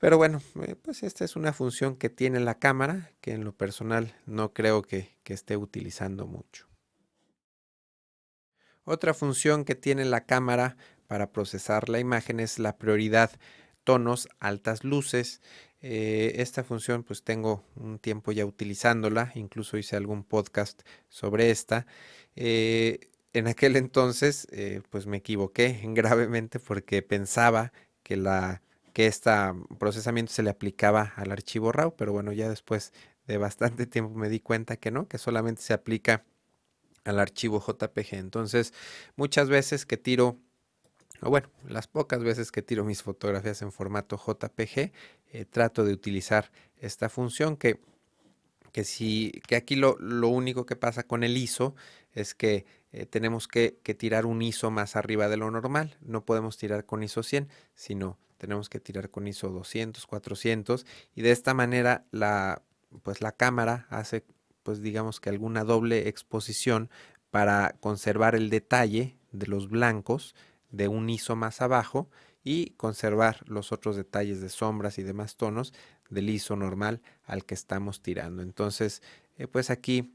Pero 0.00 0.16
bueno, 0.16 0.42
eh, 0.60 0.74
pues 0.74 1.04
esta 1.04 1.24
es 1.24 1.36
una 1.36 1.52
función 1.52 1.94
que 1.94 2.10
tiene 2.10 2.40
la 2.40 2.58
cámara 2.58 3.12
que 3.20 3.30
en 3.30 3.44
lo 3.44 3.52
personal 3.52 4.12
no 4.26 4.52
creo 4.52 4.82
que, 4.82 5.14
esté 5.24 5.56
utilizando 5.56 6.26
mucho. 6.26 6.66
Otra 8.82 9.14
función 9.14 9.64
que 9.64 9.76
tiene 9.76 10.04
la 10.04 10.26
cámara 10.26 10.76
para 11.06 11.30
procesar 11.30 11.88
la 11.88 12.00
imagen 12.00 12.40
es 12.40 12.58
la 12.58 12.76
prioridad. 12.76 13.30
tonos, 13.84 14.28
altas 14.40 14.82
luces. 14.82 15.40
Eh, 15.80 16.32
esta 16.36 16.64
función 16.64 17.04
pues 17.04 17.22
tengo 17.22 17.64
un 17.76 18.00
tiempo 18.00 18.32
ya 18.32 18.44
utilizándola, 18.44 19.30
incluso 19.36 19.78
hice 19.78 19.94
algún 19.94 20.24
podcast 20.24 20.82
sobre 21.08 21.50
esta. 21.52 21.86
Eh, 22.34 23.11
en 23.32 23.48
aquel 23.48 23.76
entonces 23.76 24.46
eh, 24.52 24.82
pues 24.90 25.06
me 25.06 25.18
equivoqué 25.18 25.80
gravemente 25.84 26.58
porque 26.58 27.02
pensaba 27.02 27.72
que 28.02 28.16
la 28.16 28.62
que 28.92 29.06
este 29.06 29.30
procesamiento 29.78 30.32
se 30.32 30.42
le 30.42 30.50
aplicaba 30.50 31.14
al 31.16 31.32
archivo 31.32 31.72
RAW, 31.72 31.96
pero 31.96 32.12
bueno, 32.12 32.32
ya 32.32 32.50
después 32.50 32.92
de 33.26 33.38
bastante 33.38 33.86
tiempo 33.86 34.14
me 34.14 34.28
di 34.28 34.38
cuenta 34.38 34.76
que 34.76 34.90
no, 34.90 35.08
que 35.08 35.16
solamente 35.16 35.62
se 35.62 35.72
aplica 35.72 36.24
al 37.04 37.18
archivo 37.18 37.64
JPG. 37.66 38.16
Entonces, 38.16 38.74
muchas 39.16 39.48
veces 39.48 39.86
que 39.86 39.96
tiro 39.96 40.38
o 41.22 41.30
bueno, 41.30 41.48
las 41.68 41.86
pocas 41.86 42.22
veces 42.22 42.50
que 42.50 42.62
tiro 42.62 42.84
mis 42.84 43.02
fotografías 43.02 43.62
en 43.62 43.70
formato 43.70 44.16
JPG, 44.16 44.92
eh, 45.32 45.44
trato 45.48 45.84
de 45.84 45.92
utilizar 45.92 46.50
esta 46.78 47.08
función 47.08 47.56
que, 47.56 47.78
que, 48.72 48.82
si, 48.82 49.30
que 49.46 49.54
aquí 49.54 49.76
lo, 49.76 49.96
único 50.28 50.66
que 50.66 50.74
pasa 50.74 51.04
con 51.04 51.22
el 51.22 51.36
ISO 51.36 51.76
es 52.12 52.34
que 52.34 52.66
eh, 52.92 53.06
tenemos 53.06 53.48
que, 53.48 53.72
tirar 53.98 54.26
un 54.26 54.42
ISO 54.42 54.70
más 54.70 54.96
arriba 54.96 55.28
de 55.28 55.38
lo 55.38 55.50
normal. 55.50 55.96
No 56.00 56.24
podemos 56.24 56.58
tirar 56.58 56.84
con 56.84 57.02
ISO 57.02 57.22
100, 57.22 57.48
sino 57.74 58.18
tenemos 58.36 58.68
que 58.68 58.80
tirar 58.80 59.10
con 59.10 59.26
ISO 59.26 59.48
200, 59.48 60.06
400 60.06 60.86
y 61.14 61.22
de 61.22 61.30
esta 61.30 61.54
manera 61.54 62.04
la, 62.10 62.62
pues 63.02 63.20
la 63.20 63.32
cámara 63.32 63.86
hace 63.88 64.24
pues 64.62 64.80
digamos 64.82 65.20
que 65.20 65.30
alguna 65.30 65.64
doble 65.64 66.08
exposición 66.08 66.90
para 67.30 67.76
conservar 67.80 68.34
el 68.34 68.50
detalle 68.50 69.16
de 69.32 69.46
los 69.46 69.68
blancos 69.68 70.34
de 70.70 70.88
un 70.88 71.08
ISO 71.08 71.34
más 71.34 71.60
abajo 71.60 72.10
y 72.44 72.70
conservar 72.70 73.40
los 73.46 73.72
otros 73.72 73.96
detalles 73.96 74.40
de 74.40 74.48
sombras 74.48 74.98
y 74.98 75.02
demás 75.02 75.36
tonos 75.36 75.72
del 76.10 76.28
ISO 76.28 76.56
normal 76.56 77.00
al 77.24 77.44
que 77.44 77.54
estamos 77.54 78.02
tirando. 78.02 78.42
Entonces, 78.42 79.02
eh, 79.36 79.46
pues 79.46 79.70
aquí 79.70 80.12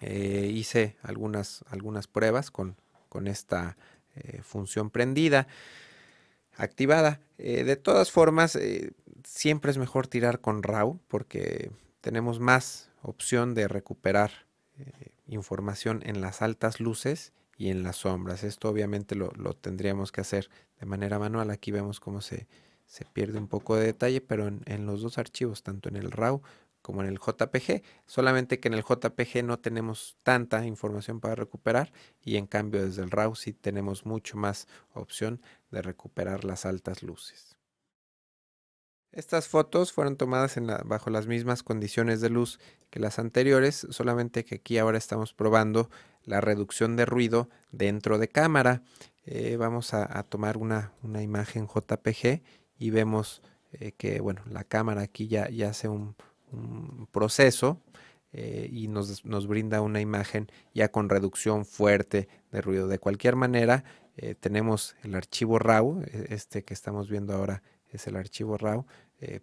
eh, 0.00 0.50
hice 0.52 0.96
algunas, 1.02 1.64
algunas 1.68 2.06
pruebas 2.06 2.50
con, 2.50 2.76
con 3.08 3.26
esta 3.26 3.76
eh, 4.16 4.40
función 4.42 4.90
prendida, 4.90 5.46
activada. 6.56 7.20
de 7.38 7.76
todas 7.76 8.10
formas, 8.10 8.58
siempre 9.24 9.70
es 9.70 9.78
mejor 9.78 10.06
tirar 10.06 10.40
con 10.40 10.62
RAW 10.62 10.98
porque 11.08 11.70
tenemos 12.02 12.38
más 12.38 12.90
opción 13.02 13.54
de 13.54 13.66
recuperar 13.66 14.30
información 15.26 16.02
en 16.04 16.20
las 16.20 16.42
altas 16.42 16.80
luces 16.80 17.32
y 17.60 17.68
en 17.68 17.82
las 17.82 17.96
sombras. 17.96 18.42
Esto 18.42 18.70
obviamente 18.70 19.14
lo, 19.14 19.30
tendríamos 19.54 20.12
que 20.12 20.22
hacer 20.22 20.48
de 20.80 20.86
manera 20.86 21.18
manual. 21.18 21.50
Aquí 21.50 21.70
vemos 21.70 22.00
cómo 22.00 22.22
se, 22.22 22.48
se 22.86 23.04
pierde 23.04 23.38
un 23.38 23.48
poco 23.48 23.76
de 23.76 23.84
detalle, 23.84 24.22
pero 24.22 24.48
en, 24.48 24.86
los 24.86 25.02
dos 25.02 25.18
archivos, 25.18 25.62
tanto 25.62 25.90
en 25.90 25.96
el 25.96 26.10
RAW 26.10 26.40
como 26.82 27.02
en 27.02 27.08
el 27.08 27.18
JPG, 27.18 27.82
solamente 28.06 28.60
que 28.60 28.68
en 28.68 28.74
el 28.74 28.84
JPG 28.84 29.44
no 29.44 29.58
tenemos 29.58 30.16
tanta 30.22 30.64
información 30.66 31.20
para 31.20 31.34
recuperar 31.34 31.92
y 32.22 32.36
en 32.36 32.46
cambio 32.46 32.84
desde 32.84 33.02
el 33.02 33.10
RAW 33.10 33.34
sí 33.34 33.52
tenemos 33.52 34.06
mucho 34.06 34.36
más 34.36 34.66
opción 34.92 35.40
de 35.70 35.82
recuperar 35.82 36.44
las 36.44 36.66
altas 36.66 37.02
luces. 37.02 37.56
Estas 39.12 39.48
fotos 39.48 39.92
fueron 39.92 40.16
tomadas 40.16 40.56
bajo 40.84 41.10
las 41.10 41.26
mismas 41.26 41.64
condiciones 41.64 42.20
de 42.20 42.30
luz 42.30 42.60
que 42.90 43.00
las 43.00 43.18
anteriores, 43.18 43.86
solamente 43.90 44.44
que 44.44 44.56
aquí 44.56 44.78
ahora 44.78 44.98
estamos 44.98 45.34
probando 45.34 45.90
la 46.22 46.40
reducción 46.40 46.94
de 46.94 47.06
ruido 47.06 47.48
dentro 47.72 48.18
de 48.18 48.28
cámara. 48.28 48.82
Eh, 49.24 49.56
vamos 49.56 49.94
a, 49.94 50.22
tomar 50.24 50.56
una, 50.56 50.92
imagen 51.02 51.66
JPG 51.66 52.42
y 52.78 52.90
vemos 52.90 53.42
eh, 53.72 53.92
que 53.92 54.20
bueno, 54.20 54.42
la 54.48 54.62
cámara 54.62 55.02
aquí 55.02 55.26
ya, 55.26 55.48
ya 55.48 55.70
hace 55.70 55.88
un, 55.88 56.14
proceso 57.10 57.80
eh, 58.32 58.68
y 58.72 58.88
nos, 58.88 59.24
nos, 59.24 59.46
brinda 59.46 59.80
una 59.80 60.00
imagen 60.00 60.50
ya 60.74 60.90
con 60.90 61.08
reducción 61.08 61.64
fuerte 61.64 62.28
de 62.52 62.60
ruido. 62.60 62.88
De 62.88 62.98
cualquier 62.98 63.36
manera, 63.36 63.84
tenemos 64.40 64.96
el 65.02 65.14
archivo 65.14 65.58
RAW, 65.58 66.02
e, 66.02 66.26
este 66.34 66.62
que 66.62 66.74
estamos 66.74 67.08
viendo 67.08 67.32
ahora 67.34 67.62
es 67.88 68.06
el 68.06 68.16
archivo 68.16 68.58
RAW, 68.58 68.84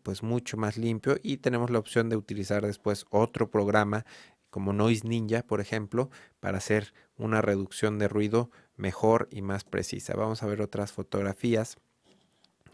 pues 0.04 0.24
mucho 0.24 0.58
más 0.58 0.78
limpio 0.78 1.18
y 1.22 1.38
tenemos 1.38 1.70
la 1.70 1.80
opción 1.80 2.10
de 2.10 2.16
utilizar 2.16 2.66
después 2.66 3.06
otro 3.10 3.50
programa 3.50 4.06
como 4.50 4.74
Noise 4.74 5.08
Ninja, 5.08 5.44
por 5.44 5.62
ejemplo, 5.62 6.10
para 6.40 6.58
hacer 6.58 6.94
una 7.18 7.42
reducción 7.42 8.00
de 8.00 8.08
ruido 8.08 8.50
mejor 8.76 9.28
y 9.32 9.42
más 9.42 9.64
precisa. 9.64 10.16
Vamos 10.16 10.44
a 10.44 10.48
ver 10.48 10.62
otras 10.62 10.92
fotografías 10.92 11.78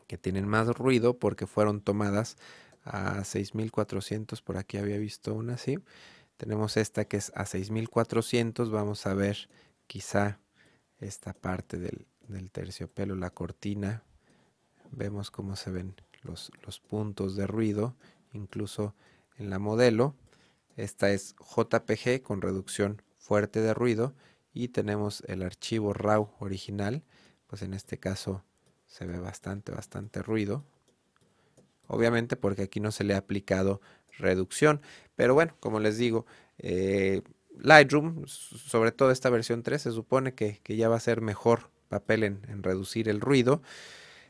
que 0.08 0.18
tienen 0.18 0.48
más 0.48 0.68
ruido 0.68 1.18
porque 1.18 1.48
fueron 1.48 1.82
tomadas 1.82 2.38
a 2.84 3.24
6400, 3.24 4.42
por 4.42 4.58
aquí 4.58 4.78
había 4.78 4.98
visto 4.98 5.34
una 5.34 5.54
así. 5.54 5.80
Tenemos 6.38 6.78
esta 6.78 7.06
que 7.06 7.18
es 7.18 7.32
a 7.36 7.46
6400, 7.46 8.72
vamos 8.72 9.06
a 9.06 9.14
ver 9.14 9.50
quizá 9.88 10.40
esta 11.00 11.34
parte 11.34 11.78
del, 11.78 12.06
terciopelo, 12.52 13.16
la 13.16 13.30
cortina. 13.30 14.04
Vemos 14.92 15.32
cómo 15.32 15.56
se 15.56 15.72
ven 15.72 15.96
los, 16.22 16.52
los 16.66 16.80
puntos 16.80 17.36
de 17.36 17.48
ruido, 17.48 17.96
incluso 18.34 18.96
en 19.38 19.50
la 19.50 19.60
modelo. 19.60 20.16
Esta 20.76 21.12
es 21.12 21.36
JPG 21.36 22.22
con 22.24 22.42
reducción 22.42 23.02
fuerte 23.18 23.62
de 23.62 23.74
ruido 23.74 24.14
y 24.54 24.70
tenemos 24.70 25.24
el 25.28 25.42
archivo 25.44 25.94
RAW 25.94 26.30
original, 26.40 27.04
pues 27.48 27.62
en 27.62 27.74
este 27.74 27.98
caso 27.98 28.44
se 28.86 29.06
ve 29.06 29.20
bastante, 29.20 29.72
bastante 29.72 30.22
ruido. 30.22 30.64
Obviamente 31.88 32.36
porque 32.36 32.64
aquí 32.64 32.80
no 32.80 32.92
se 32.92 33.04
le 33.04 33.14
ha 33.14 33.18
aplicado 33.18 33.82
reducción, 34.18 34.82
pero 35.16 35.34
bueno, 35.34 35.56
como 35.60 35.80
les 35.80 35.98
digo, 35.98 36.26
eh, 36.60 37.22
Lightroom, 37.58 38.26
sobre 38.28 38.92
todo 38.92 39.12
esta 39.12 39.30
versión 39.30 39.64
3, 39.64 39.82
se 39.82 39.92
supone 39.92 40.34
que, 40.34 40.60
ya 40.66 40.90
va 40.90 40.98
a 40.98 41.00
ser 41.00 41.22
mejor 41.22 41.70
papel 41.88 42.24
en, 42.24 42.64
reducir 42.64 43.10
el 43.10 43.22
ruido. 43.22 43.62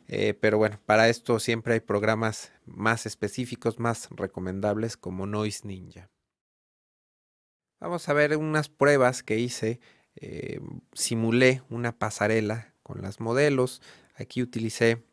Eh, 0.09 0.33
pero 0.33 0.57
bueno, 0.57 0.79
para 0.85 1.07
esto 1.07 1.39
siempre 1.39 1.75
hay 1.75 1.79
programas 1.79 2.51
más 2.65 3.05
específicos, 3.05 3.79
más 3.79 4.09
recomendables 4.11 4.97
como 4.97 5.25
Noise 5.25 5.65
Ninja. 5.67 6.09
Vamos 7.79 8.07
a 8.09 8.13
ver 8.13 8.35
unas 8.37 8.69
pruebas 8.69 9.23
que 9.23 9.39
hice. 9.39 9.79
Eh, 10.15 10.59
simulé 10.93 11.63
una 11.69 11.97
pasarela 11.97 12.73
con 12.83 13.01
las 13.01 13.19
modelos. 13.19 13.81
Aquí 14.15 14.41
utilicé 14.41 15.03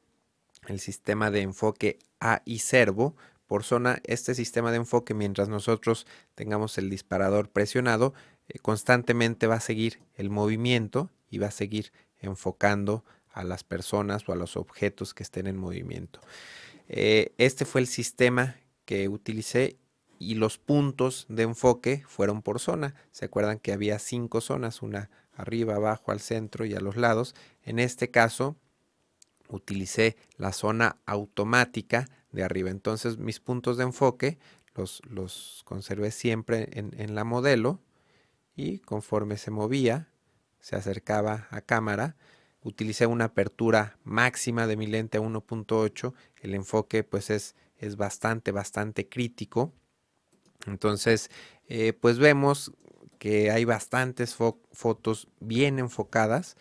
el 0.66 0.80
sistema 0.80 1.30
de 1.30 1.42
enfoque 1.42 1.98
AI 2.20 2.58
Servo 2.58 3.16
por 3.46 3.64
zona. 3.64 4.00
Este 4.04 4.34
sistema 4.34 4.70
de 4.70 4.76
enfoque, 4.76 5.14
mientras 5.14 5.48
nosotros 5.48 6.06
tengamos 6.34 6.78
el 6.78 6.88
disparador 6.88 7.48
presionado, 7.50 8.14
eh, 8.48 8.58
constantemente 8.60 9.46
va 9.46 9.56
a 9.56 9.60
seguir 9.60 10.00
el 10.14 10.30
movimiento 10.30 11.10
y 11.28 11.38
va 11.38 11.48
a 11.48 11.52
seguir 11.52 11.92
enfocando 12.18 13.04
a 13.32 13.44
las 13.44 13.64
personas 13.64 14.28
o 14.28 14.32
a 14.32 14.36
los 14.36 14.56
objetos 14.56 15.14
que 15.14 15.22
estén 15.22 15.46
en 15.46 15.56
movimiento. 15.56 16.20
Eh, 16.88 17.32
este 17.38 17.64
fue 17.64 17.80
el 17.80 17.86
sistema 17.86 18.56
que 18.84 19.08
utilicé 19.08 19.78
y 20.18 20.34
los 20.34 20.58
puntos 20.58 21.26
de 21.28 21.44
enfoque 21.44 22.04
fueron 22.06 22.42
por 22.42 22.60
zona. 22.60 22.94
Se 23.10 23.24
acuerdan 23.24 23.58
que 23.58 23.72
había 23.72 23.98
cinco 23.98 24.40
zonas, 24.40 24.82
una 24.82 25.10
arriba, 25.32 25.76
abajo, 25.76 26.12
al 26.12 26.20
centro 26.20 26.66
y 26.66 26.74
a 26.74 26.80
los 26.80 26.96
lados. 26.96 27.34
En 27.62 27.78
este 27.78 28.10
caso 28.10 28.56
utilicé 29.50 30.16
la 30.36 30.52
zona 30.52 30.96
automática 31.06 32.08
de 32.32 32.42
arriba. 32.42 32.70
Entonces 32.70 33.18
mis 33.18 33.40
puntos 33.40 33.76
de 33.76 33.84
enfoque 33.84 34.38
los, 34.74 35.02
los 35.08 35.62
conservé 35.64 36.10
siempre 36.10 36.68
en, 36.72 36.94
en 36.98 37.14
la 37.14 37.24
modelo 37.24 37.80
y 38.54 38.78
conforme 38.78 39.36
se 39.36 39.50
movía, 39.50 40.08
se 40.60 40.76
acercaba 40.76 41.48
a 41.50 41.60
cámara, 41.60 42.16
utilicé 42.62 43.06
una 43.06 43.26
apertura 43.26 43.98
máxima 44.04 44.66
de 44.66 44.76
mi 44.76 44.86
lente 44.86 45.18
a 45.18 45.22
1.8. 45.22 46.14
El 46.42 46.54
enfoque 46.54 47.04
pues 47.04 47.30
es, 47.30 47.56
es 47.78 47.96
bastante, 47.96 48.52
bastante 48.52 49.08
crítico 49.08 49.72
entonces, 50.66 51.30
eh, 51.68 51.92
pues 51.92 52.18
vemos 52.18 52.72
que 53.18 53.50
hay 53.50 53.64
bastantes 53.64 54.34
fotos 54.34 55.28
bien 55.40 55.78
enfocadas, 55.78 56.56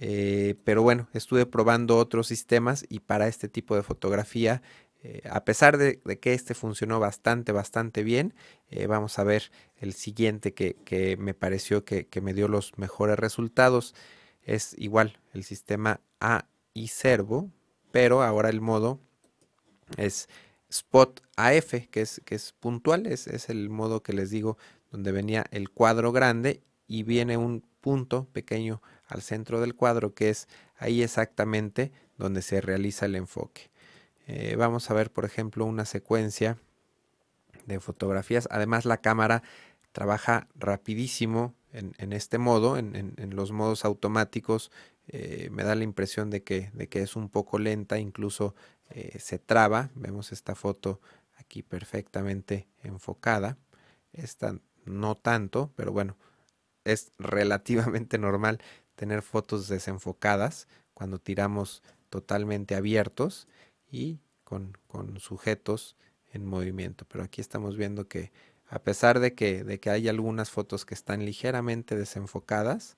eh, 0.00 0.56
pero 0.64 0.82
bueno, 0.82 1.08
estuve 1.12 1.46
probando 1.46 1.96
otros 1.96 2.26
sistemas 2.26 2.84
y 2.88 3.00
para 3.00 3.28
este 3.28 3.48
tipo 3.48 3.76
de 3.76 3.82
fotografía, 3.82 4.62
eh, 5.02 5.22
a 5.30 5.44
pesar 5.44 5.78
de, 5.78 6.00
que 6.20 6.34
este 6.34 6.54
funcionó 6.54 6.98
bastante, 6.98 7.52
bastante 7.52 8.02
bien, 8.02 8.34
vamos 8.88 9.18
a 9.18 9.24
ver 9.24 9.50
el 9.78 9.92
siguiente 9.94 10.52
que, 10.54 11.16
me 11.18 11.34
pareció 11.34 11.84
que, 11.84 12.06
que, 12.06 12.20
me 12.20 12.34
dio 12.34 12.48
los 12.48 12.76
mejores 12.78 13.18
resultados. 13.18 13.94
Es 14.42 14.74
igual 14.78 15.18
el 15.32 15.44
sistema 15.44 16.00
AI 16.20 16.88
Servo, 16.88 17.50
pero 17.92 18.22
ahora 18.22 18.48
el 18.48 18.60
modo 18.60 19.00
es 19.96 20.28
Spot 20.70 21.20
AF, 21.36 21.88
que 21.90 22.00
es, 22.00 22.20
que 22.24 22.34
es 22.36 22.52
puntual, 22.52 23.06
es, 23.06 23.26
es 23.26 23.48
el 23.48 23.68
modo 23.68 24.02
que 24.02 24.12
les 24.12 24.30
digo 24.30 24.56
donde 24.90 25.12
venía 25.12 25.44
el 25.50 25.70
cuadro 25.70 26.12
grande 26.12 26.62
y 26.86 27.02
viene 27.02 27.36
un 27.36 27.64
punto 27.80 28.26
pequeño 28.32 28.82
al 29.06 29.22
centro 29.22 29.60
del 29.60 29.74
cuadro 29.74 30.14
que 30.14 30.30
es 30.30 30.48
ahí 30.76 31.02
exactamente 31.02 31.92
donde 32.18 32.42
se 32.42 32.60
realiza 32.60 33.06
el 33.06 33.16
enfoque. 33.16 33.70
eh, 34.26 34.54
vamos 34.56 34.90
a 34.90 34.94
ver, 34.94 35.10
por 35.10 35.24
ejemplo, 35.24 35.64
una 35.64 35.84
secuencia 35.84 36.58
de 37.66 37.80
fotografías. 37.80 38.48
Además, 38.50 38.84
la 38.84 38.98
cámara 38.98 39.42
trabaja 39.92 40.48
rapidísimo 40.54 41.54
en, 41.72 42.12
este 42.12 42.38
modo, 42.38 42.76
en, 42.76 43.14
los 43.30 43.52
modos 43.52 43.84
automáticos. 43.84 44.70
Eh, 45.08 45.48
me 45.50 45.62
da 45.62 45.74
la 45.74 45.84
impresión 45.84 46.30
de 46.30 46.42
que, 46.42 46.70
es 46.90 47.16
un 47.16 47.28
poco 47.28 47.58
lenta, 47.58 47.98
incluso 47.98 48.54
eh, 48.90 49.18
se 49.18 49.38
traba. 49.38 49.90
Vemos 49.94 50.32
esta 50.32 50.54
foto 50.54 51.00
aquí 51.36 51.62
perfectamente 51.62 52.68
enfocada. 52.82 53.56
Esta 54.12 54.56
no 54.84 55.16
tanto, 55.16 55.72
pero 55.76 55.92
bueno, 55.92 56.16
es 56.84 57.12
relativamente 57.18 58.18
normal 58.18 58.60
tener 58.94 59.22
fotos 59.22 59.68
desenfocadas 59.68 60.68
cuando 60.94 61.18
tiramos 61.18 61.82
totalmente 62.10 62.74
abiertos 62.74 63.48
y 63.90 64.20
con, 64.44 64.76
sujetos 65.18 65.96
en 66.32 66.44
movimiento. 66.44 67.06
Pero 67.08 67.24
aquí 67.24 67.40
estamos 67.40 67.76
viendo 67.76 68.08
que 68.08 68.32
a 68.68 68.80
pesar 68.80 69.20
de 69.20 69.34
que, 69.34 69.64
de 69.64 69.80
que 69.80 69.90
hay 69.90 70.08
algunas 70.08 70.50
fotos 70.50 70.84
que 70.84 70.94
están 70.94 71.24
ligeramente 71.24 71.96
desenfocadas, 71.96 72.96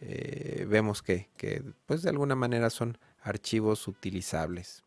eh, 0.00 0.66
vemos 0.68 1.02
que, 1.02 1.28
que 1.36 1.62
pues 1.86 2.02
de 2.02 2.10
alguna 2.10 2.34
manera 2.34 2.70
son 2.70 2.98
archivos 3.22 3.86
utilizables. 3.88 4.82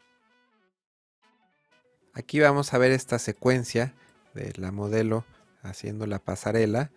Aquí 2.13 2.39
vamos 2.39 2.73
a 2.73 2.77
ver 2.79 2.91
esta 2.91 3.19
secuencia 3.19 3.93
de 4.33 4.51
la 4.57 4.71
modelo 4.71 5.23
haciendo 5.61 6.07
la 6.07 6.19
pasarela. 6.19 6.91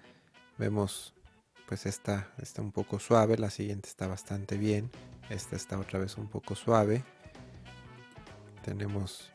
Vemos 0.60 1.14
pues 1.66 1.86
esta 1.86 2.28
está 2.36 2.60
un 2.60 2.70
poco 2.70 2.98
suave, 2.98 3.38
la 3.38 3.48
siguiente 3.48 3.88
está 3.88 4.06
bastante 4.06 4.58
bien, 4.58 4.90
esta 5.30 5.56
está 5.56 5.78
otra 5.78 5.98
vez 5.98 6.18
un 6.18 6.28
poco 6.28 6.54
suave. 6.54 7.02
Tenemos 8.62 9.32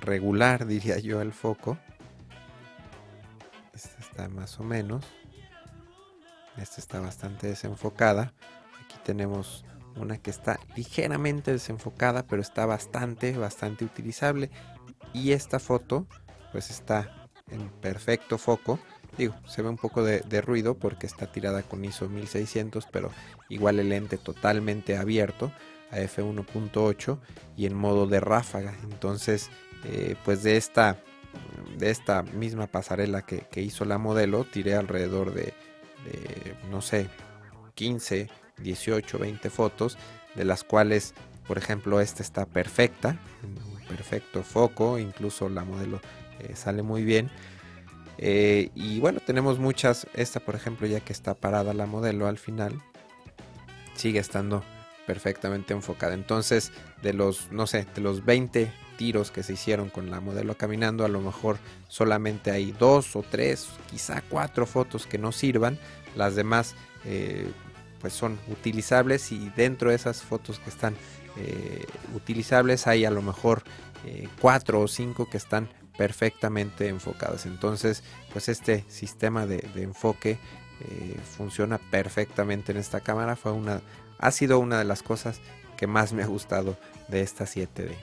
regular, 0.00 0.66
diría 0.66 0.98
yo, 0.98 1.22
el 1.22 1.32
foco. 1.32 1.78
Esta 3.72 3.98
está 3.98 4.28
más 4.28 4.60
o 4.60 4.62
menos. 4.62 5.06
Esta 6.58 6.82
está 6.82 7.00
bastante 7.00 7.46
desenfocada. 7.46 8.34
Aquí 8.84 8.98
tenemos 9.04 9.64
una 9.96 10.18
que 10.18 10.28
está 10.28 10.60
ligeramente 10.76 11.50
desenfocada, 11.50 12.26
pero 12.26 12.42
está 12.42 12.66
bastante, 12.66 13.32
bastante 13.38 13.86
utilizable. 13.86 14.50
Y 15.14 15.32
esta 15.32 15.58
foto, 15.58 16.06
pues 16.52 16.68
está 16.68 17.26
en 17.48 17.70
perfecto 17.80 18.36
foco. 18.36 18.78
Digo, 19.18 19.34
se 19.46 19.62
ve 19.62 19.68
un 19.68 19.76
poco 19.76 20.02
de, 20.02 20.40
ruido 20.40 20.74
porque 20.74 21.06
está 21.06 21.26
tirada 21.26 21.62
con 21.62 21.84
ISO 21.84 22.08
1600, 22.08 22.86
pero 22.92 23.10
igual 23.48 23.78
el 23.78 23.88
lente 23.88 24.18
totalmente 24.18 24.96
abierto 24.96 25.52
a 25.90 25.98
f1.8 25.98 27.18
y 27.56 27.66
en 27.66 27.74
modo 27.74 28.06
de 28.06 28.20
ráfaga. 28.20 28.74
Entonces, 28.84 29.50
eh, 29.84 30.16
pues 30.24 30.42
de 30.42 30.56
esta, 30.56 30.98
de 31.78 31.90
esta 31.90 32.22
misma 32.22 32.66
pasarela 32.66 33.22
que, 33.22 33.46
hizo 33.62 33.84
la 33.84 33.98
modelo, 33.98 34.44
tiré 34.44 34.74
alrededor 34.74 35.32
de, 35.32 35.54
no 36.70 36.82
sé, 36.82 37.08
15, 37.74 38.28
18, 38.58 39.18
20 39.18 39.50
fotos, 39.50 39.96
de 40.34 40.44
las 40.44 40.64
cuales, 40.64 41.14
por 41.46 41.58
ejemplo, 41.58 42.00
esta 42.00 42.22
está 42.22 42.44
perfecta, 42.46 43.18
perfecto 43.88 44.42
foco, 44.42 44.98
incluso 44.98 45.48
la 45.48 45.64
modelo 45.64 46.00
eh, 46.40 46.54
sale 46.54 46.82
muy 46.82 47.04
bien. 47.04 47.30
Eh, 48.18 48.70
y 48.74 49.00
bueno, 49.00 49.20
tenemos 49.24 49.58
muchas. 49.58 50.06
Esta, 50.14 50.40
por 50.40 50.54
ejemplo, 50.54 50.86
ya 50.86 51.00
que 51.00 51.12
está 51.12 51.34
parada 51.34 51.74
la 51.74 51.86
modelo 51.86 52.26
al 52.26 52.38
final, 52.38 52.80
sigue 53.94 54.18
estando 54.18 54.62
perfectamente 55.06 55.74
enfocada. 55.74 56.14
Entonces, 56.14 56.72
de 57.02 57.12
los, 57.12 57.52
no 57.52 57.66
sé, 57.66 57.86
de 57.94 58.00
los 58.00 58.24
20 58.24 58.72
tiros 58.96 59.30
que 59.30 59.42
se 59.42 59.52
hicieron 59.52 59.90
con 59.90 60.10
la 60.10 60.20
modelo 60.20 60.56
caminando, 60.56 61.04
a 61.04 61.08
lo 61.08 61.20
mejor 61.20 61.58
solamente 61.88 62.50
hay 62.50 62.72
dos 62.72 63.14
o 63.14 63.22
tres, 63.22 63.68
quizá 63.90 64.22
cuatro 64.28 64.66
fotos 64.66 65.06
que 65.06 65.18
no 65.18 65.32
sirvan. 65.32 65.78
Las 66.16 66.34
demás, 66.34 66.74
eh, 67.04 67.46
pues 68.00 68.14
son 68.14 68.38
utilizables 68.48 69.30
y 69.32 69.50
dentro 69.54 69.90
de 69.90 69.96
esas 69.96 70.22
fotos 70.22 70.58
que 70.58 70.70
están 70.70 70.94
eh, 71.36 71.84
utilizables 72.14 72.86
hay 72.86 73.04
a 73.04 73.10
lo 73.10 73.22
mejor 73.22 73.62
cuatro 74.40 74.82
o 74.82 74.86
cinco 74.86 75.28
que 75.28 75.36
están 75.36 75.68
perfectamente 75.96 76.88
enfocadas. 76.88 77.46
Entonces, 77.46 78.02
pues 78.32 78.48
este 78.48 78.84
sistema 78.88 79.46
de, 79.46 79.66
enfoque 79.76 80.38
eh, 80.80 81.16
funciona 81.36 81.78
perfectamente 81.78 82.72
en 82.72 82.78
esta 82.78 83.00
cámara. 83.00 83.36
Fue 83.36 83.52
una, 83.52 83.82
ha 84.18 84.30
sido 84.30 84.58
una 84.58 84.78
de 84.78 84.84
las 84.84 85.02
cosas 85.02 85.40
que 85.76 85.86
más 85.86 86.12
me 86.12 86.22
ha 86.22 86.26
gustado 86.26 86.76
de 87.08 87.20
esta 87.20 87.44
7D. 87.44 87.94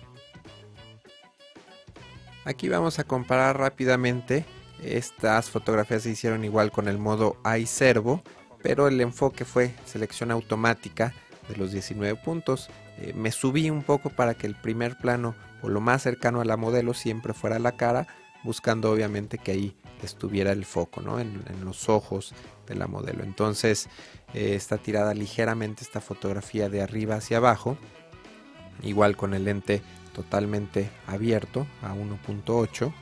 Aquí 2.45 2.67
vamos 2.67 2.99
a 2.99 3.03
comparar 3.03 3.57
rápidamente. 3.57 4.45
Estas 4.83 5.49
fotografías 5.49 6.03
se 6.03 6.09
hicieron 6.09 6.43
igual 6.43 6.71
con 6.71 6.87
el 6.87 6.97
modo 6.97 7.37
iServo, 7.57 8.21
pero 8.61 8.87
el 8.87 8.99
enfoque 8.99 9.45
fue 9.45 9.73
selección 9.85 10.29
automática 10.29 11.13
de 11.47 11.55
los 11.55 11.71
19 11.71 12.19
puntos. 12.21 12.69
Eh, 12.97 13.13
me 13.15 13.31
subí 13.31 13.69
un 13.69 13.83
poco 13.83 14.09
para 14.09 14.33
que 14.33 14.47
el 14.47 14.55
primer 14.55 14.97
plano 14.97 15.35
o 15.63 15.69
lo 15.69 15.81
más 15.81 16.03
cercano 16.03 16.41
a 16.41 16.45
la 16.45 16.57
modelo 16.57 16.93
siempre 16.93 17.33
fuera 17.33 17.57
la 17.57 17.71
cara, 17.71 18.07
buscando 18.43 18.91
obviamente 18.91 19.37
que 19.37 19.51
ahí 19.51 19.75
estuviera 20.03 20.51
el 20.51 20.65
foco, 20.65 21.01
¿no? 21.01 21.19
En, 21.19 21.43
los 21.63 21.89
ojos 21.89 22.33
de 22.67 22.75
la 22.75 22.87
modelo. 22.87 23.23
Entonces 23.23 23.87
eh, 24.33 24.55
está 24.55 24.77
tirada 24.77 25.13
ligeramente 25.13 25.83
esta 25.83 26.01
fotografía 26.01 26.69
de 26.69 26.81
arriba 26.81 27.15
hacia 27.15 27.37
abajo, 27.37 27.77
igual 28.83 29.15
con 29.15 29.33
el 29.33 29.45
lente 29.45 29.81
totalmente 30.13 30.89
abierto 31.07 31.65
a 31.81 31.93
1.8 31.93 32.93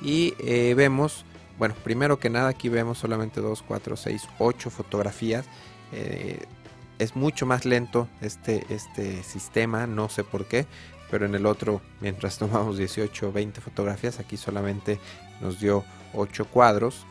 y 0.00 0.34
eh, 0.38 0.74
vemos 0.74 1.24
bueno 1.58 1.74
primero 1.84 2.18
que 2.18 2.30
nada 2.30 2.48
aquí 2.48 2.68
vemos 2.68 2.98
solamente 2.98 3.40
2 3.40 3.62
4 3.66 3.96
6 3.96 4.28
8 4.38 4.70
fotografías 4.70 5.46
eh, 5.92 6.38
es 6.98 7.16
mucho 7.16 7.46
más 7.46 7.64
lento 7.64 8.08
este, 8.20 8.64
este 8.70 9.22
sistema 9.22 9.86
no 9.86 10.08
sé 10.08 10.24
por 10.24 10.46
qué 10.46 10.66
pero 11.10 11.26
en 11.26 11.34
el 11.34 11.46
otro, 11.46 11.80
mientras 12.00 12.38
tomamos 12.38 12.78
18 12.78 13.28
o 13.28 13.32
20 13.32 13.60
fotografías, 13.60 14.18
aquí 14.18 14.36
solamente 14.36 14.98
nos 15.40 15.60
dio 15.60 15.84
8 16.14 16.46
cuadros. 16.46 17.06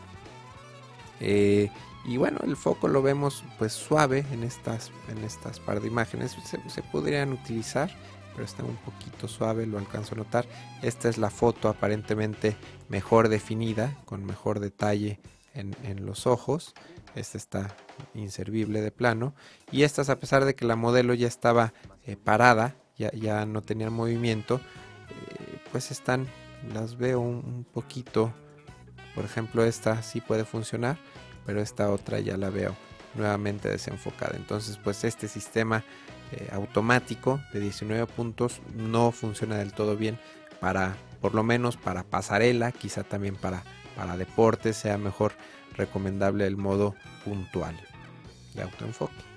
Eh, 1.20 1.70
y 2.04 2.16
bueno, 2.16 2.38
el 2.42 2.56
foco 2.56 2.88
lo 2.88 3.02
vemos 3.02 3.44
pues 3.58 3.72
suave 3.72 4.24
en 4.32 4.42
estas, 4.42 4.90
en 5.08 5.18
estas 5.24 5.60
par 5.60 5.80
de 5.80 5.88
imágenes. 5.88 6.36
Se, 6.68 6.82
podrían 6.82 7.32
utilizar, 7.32 7.90
pero 8.32 8.44
está 8.44 8.64
un 8.64 8.76
poquito 8.76 9.28
suave, 9.28 9.66
lo 9.66 9.78
alcanzo 9.78 10.14
a 10.14 10.18
notar. 10.18 10.46
Esta 10.80 11.08
es 11.08 11.18
la 11.18 11.30
foto 11.30 11.68
aparentemente 11.68 12.56
mejor 12.88 13.28
definida, 13.28 13.98
con 14.04 14.24
mejor 14.24 14.60
detalle 14.60 15.20
en, 15.54 16.06
los 16.06 16.26
ojos. 16.26 16.74
Esta 17.14 17.36
está 17.36 17.76
inservible 18.14 18.80
de 18.80 18.92
plano. 18.92 19.34
Y 19.72 19.82
estas, 19.82 20.08
a 20.08 20.20
pesar 20.20 20.44
de 20.44 20.54
que 20.54 20.64
la 20.64 20.76
modelo 20.76 21.14
ya 21.14 21.26
estaba 21.26 21.74
eh, 22.06 22.16
parada, 22.16 22.76
ya, 22.98 23.46
no 23.46 23.62
tenían 23.62 23.92
movimiento, 23.92 24.56
eh, 25.10 25.58
pues 25.70 25.90
están, 25.90 26.26
las 26.72 26.98
veo 26.98 27.20
un, 27.20 27.64
poquito, 27.72 28.32
por 29.14 29.24
ejemplo 29.24 29.64
esta 29.64 30.02
sí 30.02 30.20
puede 30.20 30.44
funcionar, 30.44 30.98
pero 31.46 31.60
esta 31.60 31.90
otra 31.90 32.20
ya 32.20 32.36
la 32.36 32.50
veo 32.50 32.76
nuevamente 33.14 33.68
desenfocada. 33.68 34.36
Entonces 34.36 34.78
pues 34.82 35.04
este 35.04 35.28
sistema 35.28 35.84
eh, 36.32 36.48
automático 36.52 37.40
de 37.52 37.60
19 37.60 38.06
puntos 38.06 38.60
no 38.74 39.12
funciona 39.12 39.56
del 39.56 39.72
todo 39.72 39.96
bien 39.96 40.18
para, 40.60 40.96
por 41.20 41.34
lo 41.34 41.42
menos 41.42 41.76
para 41.76 42.02
pasarela, 42.02 42.72
quizá 42.72 43.04
también 43.04 43.36
para, 43.36 43.62
para 43.96 44.16
deporte 44.16 44.72
sea 44.72 44.98
mejor 44.98 45.32
recomendable 45.74 46.46
el 46.46 46.56
modo 46.56 46.94
puntual 47.24 47.78
de 48.54 48.62
autoenfoque. 48.62 49.27